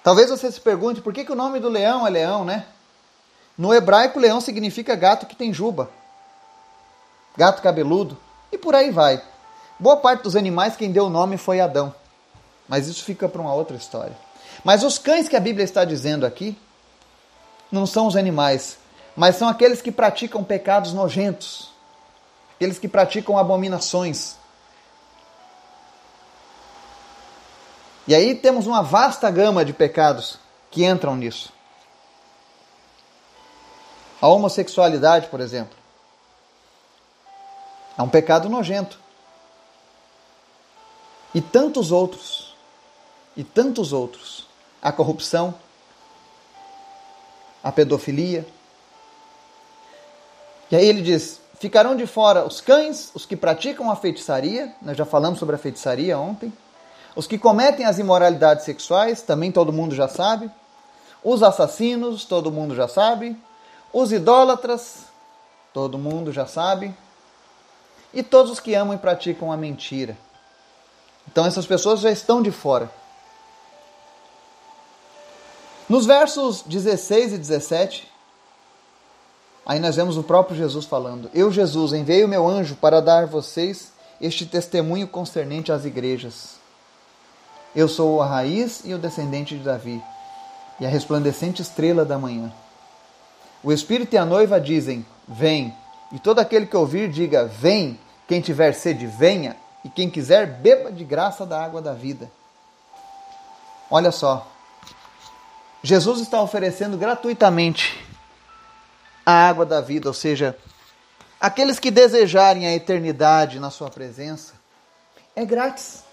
Talvez 0.03 0.29
você 0.29 0.51
se 0.51 0.61
pergunte 0.61 1.01
por 1.01 1.13
que, 1.13 1.25
que 1.25 1.31
o 1.31 1.35
nome 1.35 1.59
do 1.59 1.69
leão 1.69 2.05
é 2.05 2.09
leão, 2.09 2.45
né? 2.45 2.65
No 3.57 3.73
hebraico, 3.73 4.19
leão 4.19 4.41
significa 4.41 4.95
gato 4.95 5.25
que 5.25 5.35
tem 5.35 5.53
juba, 5.53 5.89
gato 7.37 7.61
cabeludo, 7.61 8.17
e 8.51 8.57
por 8.57 8.75
aí 8.75 8.91
vai. 8.91 9.21
Boa 9.79 9.97
parte 9.97 10.23
dos 10.23 10.35
animais, 10.35 10.75
quem 10.75 10.91
deu 10.91 11.05
o 11.05 11.09
nome 11.09 11.37
foi 11.37 11.59
Adão. 11.59 11.93
Mas 12.67 12.87
isso 12.87 13.03
fica 13.03 13.27
para 13.27 13.41
uma 13.41 13.53
outra 13.53 13.75
história. 13.75 14.15
Mas 14.63 14.83
os 14.83 14.97
cães 14.97 15.27
que 15.27 15.35
a 15.35 15.39
Bíblia 15.39 15.63
está 15.63 15.83
dizendo 15.83 16.25
aqui 16.25 16.57
não 17.71 17.85
são 17.85 18.07
os 18.07 18.15
animais, 18.15 18.77
mas 19.15 19.36
são 19.36 19.47
aqueles 19.47 19.82
que 19.82 19.91
praticam 19.91 20.43
pecados 20.43 20.93
nojentos, 20.93 21.71
aqueles 22.56 22.80
que 22.80 22.88
praticam 22.88 23.38
abominações. 23.38 24.36
E 28.08 28.13
aí 28.13 28.36
temos 28.36 28.67
uma 28.67 28.82
vasta 28.82 29.30
gama 29.32 29.63
de 29.63 29.71
pecados 29.71 30.38
que 30.69 30.86
entram 30.86 31.15
nisso. 31.15 31.54
A 34.21 34.28
homossexualidade, 34.28 35.28
por 35.28 35.39
exemplo, 35.39 35.78
é 37.97 38.02
um 38.02 38.10
pecado 38.10 38.49
nojento. 38.49 38.99
E 41.34 41.41
tantos 41.41 41.91
outros. 41.91 42.56
E 43.36 43.43
tantos 43.43 43.93
outros. 43.93 44.47
A 44.82 44.91
corrupção, 44.91 45.54
a 47.63 47.71
pedofilia. 47.71 48.45
E 50.73 50.75
aí 50.75 50.88
ele 50.88 51.03
diz: 51.03 51.39
ficarão 51.59 51.95
de 51.95 52.07
fora 52.07 52.43
os 52.43 52.59
cães, 52.59 53.12
os 53.13 53.27
que 53.27 53.36
praticam 53.36 53.91
a 53.91 53.95
feitiçaria, 53.95 54.73
nós 54.81 54.97
já 54.97 55.05
falamos 55.05 55.38
sobre 55.38 55.53
a 55.53 55.59
feitiçaria 55.59 56.17
ontem, 56.17 56.51
os 57.15 57.27
que 57.27 57.38
cometem 57.38 57.86
as 57.86 57.99
imoralidades 57.99 58.65
sexuais, 58.65 59.21
também 59.21 59.51
todo 59.51 59.71
mundo 59.71 59.93
já 59.93 60.07
sabe, 60.07 60.49
os 61.23 61.43
assassinos, 61.43 62.25
todo 62.25 62.51
mundo 62.51 62.73
já 62.73 62.88
sabe, 62.88 63.38
os 63.93 64.12
idólatras, 64.12 65.03
todo 65.71 65.95
mundo 65.99 66.31
já 66.31 66.47
sabe, 66.47 66.91
e 68.12 68.23
todos 68.23 68.53
os 68.53 68.59
que 68.59 68.73
amam 68.73 68.95
e 68.95 68.97
praticam 68.97 69.51
a 69.51 69.57
mentira. 69.57 70.17
Então 71.31 71.45
essas 71.45 71.67
pessoas 71.67 71.99
já 71.99 72.09
estão 72.09 72.41
de 72.41 72.49
fora. 72.49 72.89
Nos 75.88 76.07
versos 76.07 76.63
16 76.63 77.33
e 77.33 77.38
17, 77.38 78.12
aí 79.65 79.80
nós 79.80 79.95
vemos 79.95 80.17
o 80.17 80.23
próprio 80.23 80.58
Jesus 80.58 80.86
falando: 80.86 81.30
Eu, 81.34 81.52
Jesus, 81.52 81.93
enviei 81.93 82.23
o 82.23 82.28
meu 82.28 82.47
anjo 82.47 82.76
para 82.76 83.02
dar 83.02 83.23
a 83.23 83.28
vocês 83.28 83.91
este 84.19 84.45
testemunho 84.45 85.08
concernente 85.08 85.71
às 85.71 85.86
igrejas. 85.86 86.56
Eu 87.76 87.88
sou 87.88 88.21
a 88.21 88.26
raiz 88.26 88.82
e 88.86 88.93
o 88.93 88.99
descendente 88.99 89.58
de 89.58 89.63
Davi, 89.63 90.02
e 90.80 90.86
a 90.86 90.89
resplandecente 90.89 91.62
estrela 91.62 92.06
da 92.06 92.17
manhã. 92.17 92.52
O 93.63 93.71
Espírito 93.71 94.13
e 94.13 94.17
a 94.17 94.26
noiva 94.26 94.60
dizem: 94.60 95.06
Vem. 95.28 95.73
E 96.12 96.19
todo 96.19 96.39
aquele 96.39 96.65
que 96.65 96.78
ouvir, 96.78 97.10
diga: 97.10 97.45
Vem. 97.45 97.99
Quem 98.28 98.39
tiver 98.41 98.73
sede, 98.73 99.06
venha. 99.06 99.56
E 99.84 99.89
quem 99.89 100.10
quiser, 100.10 100.45
beba 100.45 100.91
de 100.91 101.04
graça 101.04 101.45
da 101.45 101.62
água 101.62 101.82
da 101.82 101.93
vida. 101.93 102.32
Olha 103.91 104.12
só, 104.12 104.47
Jesus 105.84 106.21
está 106.21 106.41
oferecendo 106.41 106.97
gratuitamente 106.97 108.04
a 109.25 109.31
água 109.31 109.65
da 109.65 109.81
vida, 109.81 110.07
ou 110.07 110.13
seja, 110.13 110.57
aqueles 111.39 111.79
que 111.79 111.91
desejarem 111.91 112.67
a 112.67 112.73
eternidade 112.73 113.59
na 113.59 113.69
sua 113.69 113.89
presença, 113.89 114.53
é 115.36 115.45
grátis. 115.45 116.03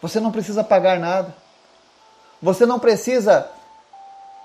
Você 0.00 0.20
não 0.20 0.32
precisa 0.32 0.62
pagar 0.62 0.98
nada. 0.98 1.34
Você 2.42 2.66
não 2.66 2.78
precisa 2.78 3.48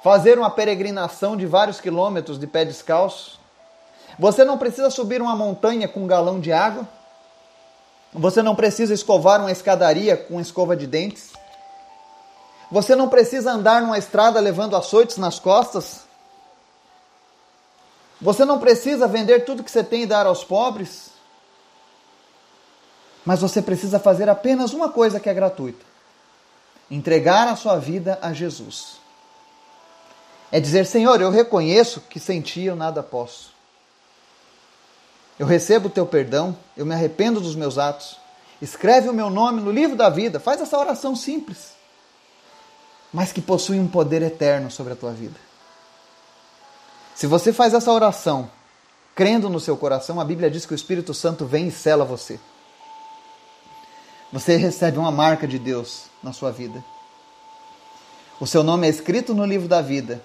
fazer 0.04 0.38
uma 0.38 0.49
peregrinação 0.49 1.36
de 1.36 1.45
vários 1.45 1.82
quilômetros 1.82 2.39
de 2.39 2.47
pé 2.47 2.63
descalço. 2.63 3.39
Você 4.17 4.45
não 4.45 4.58
precisa 4.58 4.89
subir 4.89 5.21
uma 5.21 5.36
montanha 5.36 5.88
com 5.88 6.02
um 6.02 6.08
galão 6.08 6.39
de 6.39 6.52
água. 6.52 6.88
Você 8.13 8.41
não 8.41 8.56
precisa 8.56 8.93
escovar 8.93 9.39
uma 9.39 9.52
escadaria 9.52 10.15
com 10.15 10.39
escova 10.39 10.75
de 10.75 10.88
dentes. 10.88 11.34
Você 12.71 12.95
não 12.95 13.10
precisa 13.10 13.52
andar 13.52 13.82
numa 13.82 13.97
estrada 13.97 14.39
levando 14.39 14.75
açoites 14.75 15.17
nas 15.17 15.39
costas. 15.39 16.08
Você 18.21 18.43
não 18.45 18.60
precisa 18.60 19.08
vender 19.08 19.45
tudo 19.45 19.63
que 19.63 19.71
você 19.71 19.84
tem 19.84 20.03
e 20.03 20.05
dar 20.05 20.25
aos 20.25 20.43
pobres. 20.43 21.10
Mas 23.25 23.41
você 23.41 23.62
precisa 23.62 23.99
fazer 23.99 24.29
apenas 24.29 24.73
uma 24.73 24.89
coisa 24.89 25.19
que 25.19 25.29
é 25.29 25.34
gratuita: 25.34 25.86
entregar 26.89 27.47
a 27.47 27.55
sua 27.55 27.77
vida 27.77 28.19
a 28.21 28.34
Jesus. 28.34 28.97
É 30.51 30.60
dizer, 30.60 30.86
Senhor, 30.86 31.21
eu 31.21 31.29
reconheço 31.29 32.01
que 32.01 32.19
sem 32.19 32.41
ti 32.41 32.63
eu 32.63 32.75
nada 32.75 33.03
posso. 33.03 33.53
Eu 35.38 35.45
recebo 35.45 35.88
o 35.88 35.91
teu 35.91 36.05
perdão, 36.05 36.58
eu 36.75 36.86
me 36.86 36.93
arrependo 36.93 37.39
dos 37.39 37.55
meus 37.55 37.77
atos. 37.77 38.17
Escreve 38.62 39.08
o 39.08 39.13
meu 39.13 39.29
nome 39.29 39.62
no 39.62 39.71
livro 39.71 39.95
da 39.95 40.10
vida. 40.10 40.39
Faz 40.39 40.60
essa 40.60 40.77
oração 40.77 41.15
simples 41.15 41.79
mas 43.12 43.32
que 43.32 43.41
possui 43.41 43.79
um 43.79 43.88
poder 43.88 44.21
eterno 44.21 44.69
sobre 44.69 44.93
a 44.93 44.95
tua 44.95 45.12
vida. 45.12 45.48
Se 47.19 47.27
você 47.27 47.51
faz 47.51 47.73
essa 47.73 47.91
oração 47.91 48.49
crendo 49.13 49.49
no 49.49 49.60
seu 49.60 49.75
coração, 49.75 50.21
a 50.21 50.23
Bíblia 50.23 50.49
diz 50.49 50.65
que 50.65 50.71
o 50.71 50.73
Espírito 50.73 51.13
Santo 51.13 51.45
vem 51.45 51.67
e 51.67 51.71
sela 51.71 52.05
você. 52.05 52.39
Você 54.32 54.55
recebe 54.55 54.97
uma 54.97 55.12
marca 55.12 55.45
de 55.45 55.60
Deus 55.60 56.05
na 56.23 56.32
sua 56.32 56.49
vida. 56.49 56.82
O 58.39 58.47
seu 58.47 58.63
nome 58.63 58.88
é 58.88 58.89
escrito 58.89 59.34
no 59.34 59.45
livro 59.45 59.67
da 59.67 59.82
vida. 59.82 60.23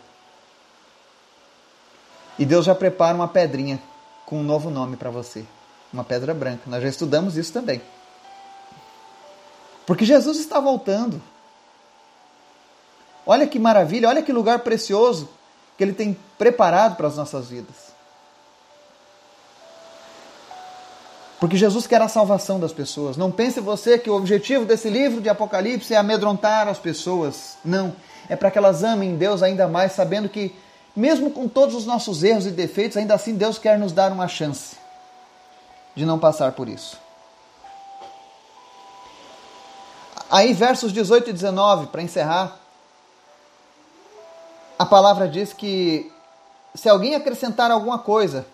E 2.38 2.46
Deus 2.46 2.64
já 2.64 2.76
prepara 2.76 3.16
uma 3.16 3.26
pedrinha 3.26 3.82
com 4.24 4.38
um 4.38 4.44
novo 4.44 4.70
nome 4.70 4.96
para 4.96 5.10
você. 5.10 5.44
Uma 5.92 6.04
pedra 6.04 6.32
branca. 6.32 6.62
Nós 6.66 6.80
já 6.80 6.88
estudamos 6.88 7.36
isso 7.36 7.52
também. 7.52 7.82
Porque 9.84 10.04
Jesus 10.04 10.38
está 10.38 10.60
voltando. 10.60 11.20
Olha 13.26 13.48
que 13.48 13.58
maravilha, 13.58 14.08
olha 14.08 14.22
que 14.22 14.32
lugar 14.32 14.60
precioso 14.60 15.28
que 15.76 15.84
Ele 15.84 15.92
tem 15.92 16.16
preparado 16.38 16.96
para 16.96 17.08
as 17.08 17.16
nossas 17.16 17.48
vidas. 17.48 17.94
Porque 21.40 21.56
Jesus 21.56 21.86
quer 21.86 22.00
a 22.00 22.08
salvação 22.08 22.58
das 22.58 22.72
pessoas. 22.72 23.16
Não 23.16 23.30
pense 23.30 23.60
você 23.60 23.98
que 23.98 24.08
o 24.08 24.16
objetivo 24.16 24.64
desse 24.64 24.88
livro 24.88 25.20
de 25.20 25.28
Apocalipse 25.28 25.92
é 25.92 25.96
amedrontar 25.96 26.68
as 26.68 26.78
pessoas. 26.78 27.58
Não. 27.64 27.94
É 28.28 28.36
para 28.36 28.50
que 28.50 28.56
elas 28.56 28.82
amem 28.82 29.16
Deus 29.16 29.42
ainda 29.42 29.68
mais, 29.68 29.92
sabendo 29.92 30.28
que, 30.28 30.54
mesmo 30.96 31.30
com 31.30 31.46
todos 31.46 31.74
os 31.74 31.84
nossos 31.84 32.22
erros 32.22 32.46
e 32.46 32.50
defeitos, 32.50 32.96
ainda 32.96 33.14
assim 33.14 33.34
Deus 33.34 33.58
quer 33.58 33.78
nos 33.78 33.92
dar 33.92 34.10
uma 34.10 34.26
chance 34.26 34.76
de 35.94 36.06
não 36.06 36.18
passar 36.18 36.52
por 36.52 36.66
isso. 36.66 36.98
Aí, 40.30 40.54
versos 40.54 40.92
18 40.92 41.30
e 41.30 41.32
19, 41.32 41.88
para 41.88 42.02
encerrar, 42.02 42.58
a 44.78 44.84
palavra 44.86 45.28
diz 45.28 45.52
que 45.52 46.10
se 46.74 46.88
alguém 46.88 47.14
acrescentar 47.14 47.70
alguma 47.70 47.98
coisa 47.98 48.46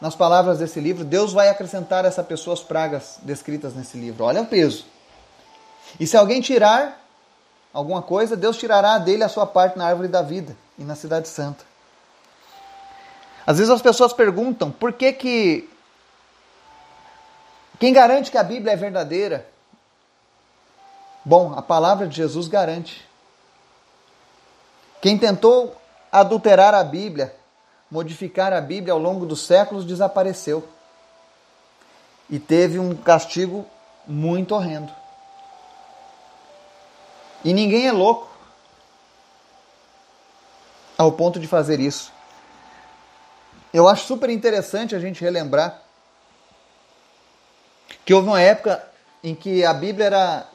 nas 0.00 0.14
palavras 0.14 0.58
desse 0.58 0.80
livro, 0.80 1.04
Deus 1.04 1.32
vai 1.32 1.48
acrescentar 1.48 2.04
essa 2.04 2.22
pessoa 2.22 2.54
as 2.54 2.60
pragas 2.60 3.18
descritas 3.22 3.74
nesse 3.74 3.98
livro. 3.98 4.24
Olha 4.24 4.42
o 4.42 4.46
peso. 4.46 4.86
E 5.98 6.06
se 6.06 6.16
alguém 6.16 6.40
tirar 6.40 7.00
alguma 7.72 8.00
coisa, 8.00 8.36
Deus 8.36 8.56
tirará 8.56 8.98
dele 8.98 9.24
a 9.24 9.28
sua 9.28 9.46
parte 9.46 9.76
na 9.76 9.86
árvore 9.86 10.08
da 10.08 10.22
vida 10.22 10.56
e 10.78 10.84
na 10.84 10.94
cidade 10.94 11.28
santa. 11.28 11.64
Às 13.46 13.58
vezes 13.58 13.72
as 13.72 13.82
pessoas 13.82 14.12
perguntam 14.12 14.70
por 14.70 14.92
que 14.92 15.12
que 15.12 15.68
quem 17.78 17.92
garante 17.92 18.30
que 18.30 18.38
a 18.38 18.44
Bíblia 18.44 18.72
é 18.72 18.76
verdadeira? 18.76 19.46
Bom, 21.24 21.52
a 21.56 21.62
palavra 21.62 22.06
de 22.06 22.16
Jesus 22.16 22.46
garante. 22.46 23.09
Quem 25.00 25.16
tentou 25.16 25.76
adulterar 26.12 26.74
a 26.74 26.84
Bíblia, 26.84 27.34
modificar 27.90 28.52
a 28.52 28.60
Bíblia 28.60 28.92
ao 28.92 28.98
longo 28.98 29.24
dos 29.24 29.46
séculos, 29.46 29.84
desapareceu. 29.84 30.66
E 32.28 32.38
teve 32.38 32.78
um 32.78 32.94
castigo 32.94 33.66
muito 34.06 34.54
horrendo. 34.54 34.92
E 37.42 37.52
ninguém 37.52 37.86
é 37.86 37.92
louco 37.92 38.28
ao 40.98 41.10
ponto 41.12 41.40
de 41.40 41.48
fazer 41.48 41.80
isso. 41.80 42.12
Eu 43.72 43.88
acho 43.88 44.04
super 44.04 44.28
interessante 44.28 44.94
a 44.94 44.98
gente 44.98 45.22
relembrar 45.22 45.80
que 48.04 48.12
houve 48.12 48.28
uma 48.28 48.40
época 48.40 48.86
em 49.24 49.34
que 49.34 49.64
a 49.64 49.72
Bíblia 49.72 50.06
era 50.06 50.46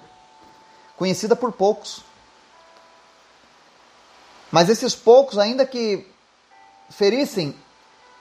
conhecida 0.95 1.35
por 1.35 1.51
poucos. 1.51 2.04
Mas 4.55 4.69
esses 4.69 4.95
poucos, 4.95 5.37
ainda 5.37 5.65
que 5.65 6.07
ferissem 6.89 7.53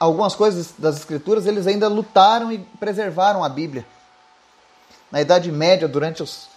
algumas 0.00 0.34
coisas 0.34 0.74
das 0.76 0.96
Escrituras, 0.96 1.46
eles 1.46 1.64
ainda 1.64 1.86
lutaram 1.86 2.50
e 2.50 2.58
preservaram 2.58 3.44
a 3.44 3.48
Bíblia. 3.48 3.86
Na 5.12 5.20
Idade 5.20 5.52
Média, 5.52 5.86
durante 5.86 6.24
os, 6.24 6.48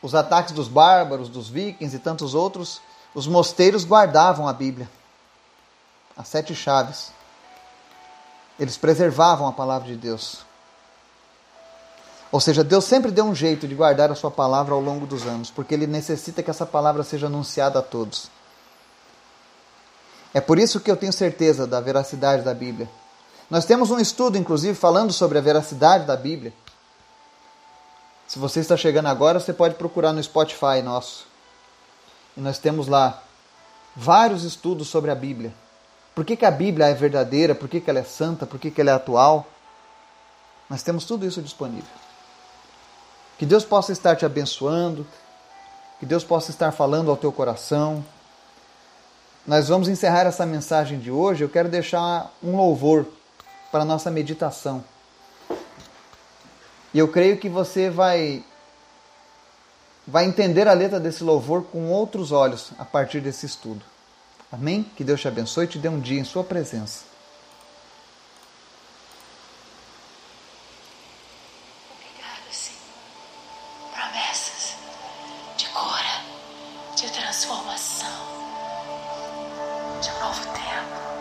os 0.00 0.14
ataques 0.14 0.54
dos 0.54 0.68
bárbaros, 0.68 1.28
dos 1.28 1.48
vikings 1.48 1.96
e 1.96 1.98
tantos 1.98 2.32
outros, 2.32 2.80
os 3.12 3.26
mosteiros 3.26 3.84
guardavam 3.84 4.46
a 4.46 4.52
Bíblia, 4.52 4.88
as 6.16 6.28
sete 6.28 6.54
chaves. 6.54 7.10
Eles 8.56 8.76
preservavam 8.76 9.48
a 9.48 9.52
palavra 9.52 9.88
de 9.88 9.96
Deus. 9.96 10.44
Ou 12.30 12.38
seja, 12.40 12.62
Deus 12.62 12.84
sempre 12.84 13.10
deu 13.10 13.24
um 13.24 13.34
jeito 13.34 13.66
de 13.66 13.74
guardar 13.74 14.12
a 14.12 14.14
sua 14.14 14.30
palavra 14.30 14.74
ao 14.74 14.80
longo 14.80 15.08
dos 15.08 15.26
anos, 15.26 15.50
porque 15.50 15.74
ele 15.74 15.88
necessita 15.88 16.40
que 16.40 16.50
essa 16.52 16.64
palavra 16.64 17.02
seja 17.02 17.26
anunciada 17.26 17.80
a 17.80 17.82
todos. 17.82 18.30
É 20.32 20.40
por 20.40 20.58
isso 20.58 20.80
que 20.80 20.90
eu 20.90 20.96
tenho 20.96 21.12
certeza 21.12 21.66
da 21.66 21.80
veracidade 21.80 22.42
da 22.42 22.54
Bíblia. 22.54 22.88
Nós 23.50 23.64
temos 23.64 23.90
um 23.90 23.98
estudo, 23.98 24.38
inclusive, 24.38 24.74
falando 24.74 25.12
sobre 25.12 25.38
a 25.38 25.40
veracidade 25.40 26.06
da 26.06 26.16
Bíblia. 26.16 26.52
Se 28.28 28.38
você 28.38 28.60
está 28.60 28.76
chegando 28.76 29.06
agora, 29.06 29.40
você 29.40 29.52
pode 29.52 29.74
procurar 29.74 30.12
no 30.12 30.22
Spotify 30.22 30.80
nosso. 30.84 31.26
E 32.36 32.40
nós 32.40 32.58
temos 32.58 32.86
lá 32.86 33.22
vários 33.96 34.44
estudos 34.44 34.88
sobre 34.88 35.10
a 35.10 35.16
Bíblia. 35.16 35.52
Por 36.14 36.24
que, 36.24 36.36
que 36.36 36.44
a 36.44 36.50
Bíblia 36.50 36.86
é 36.86 36.94
verdadeira? 36.94 37.54
Por 37.54 37.68
que, 37.68 37.80
que 37.80 37.90
ela 37.90 37.98
é 37.98 38.04
santa? 38.04 38.46
Por 38.46 38.60
que, 38.60 38.70
que 38.70 38.80
ela 38.80 38.90
é 38.90 38.94
atual? 38.94 39.46
Nós 40.68 40.82
temos 40.84 41.04
tudo 41.04 41.26
isso 41.26 41.42
disponível. 41.42 41.90
Que 43.36 43.44
Deus 43.44 43.64
possa 43.64 43.90
estar 43.90 44.14
te 44.14 44.24
abençoando, 44.24 45.04
que 45.98 46.06
Deus 46.06 46.22
possa 46.22 46.52
estar 46.52 46.70
falando 46.70 47.10
ao 47.10 47.16
teu 47.16 47.32
coração. 47.32 48.04
Nós 49.46 49.68
vamos 49.68 49.88
encerrar 49.88 50.26
essa 50.26 50.44
mensagem 50.44 50.98
de 50.98 51.10
hoje. 51.10 51.42
Eu 51.42 51.48
quero 51.48 51.68
deixar 51.68 52.32
um 52.42 52.56
louvor 52.56 53.06
para 53.70 53.82
a 53.82 53.84
nossa 53.84 54.10
meditação. 54.10 54.84
E 56.92 56.98
eu 56.98 57.08
creio 57.08 57.38
que 57.38 57.48
você 57.48 57.88
vai 57.88 58.44
vai 60.06 60.24
entender 60.24 60.66
a 60.66 60.72
letra 60.72 60.98
desse 60.98 61.22
louvor 61.22 61.62
com 61.64 61.88
outros 61.90 62.32
olhos 62.32 62.72
a 62.78 62.84
partir 62.84 63.20
desse 63.20 63.46
estudo. 63.46 63.84
Amém? 64.50 64.84
Que 64.96 65.04
Deus 65.04 65.20
te 65.20 65.28
abençoe 65.28 65.66
e 65.66 65.68
te 65.68 65.78
dê 65.78 65.88
um 65.88 66.00
dia 66.00 66.18
em 66.18 66.24
sua 66.24 66.42
presença. 66.42 67.10
transformação, 77.30 78.49
de 80.00 80.10
um 80.12 80.18
novo 80.18 80.42
tempo. 80.54 81.19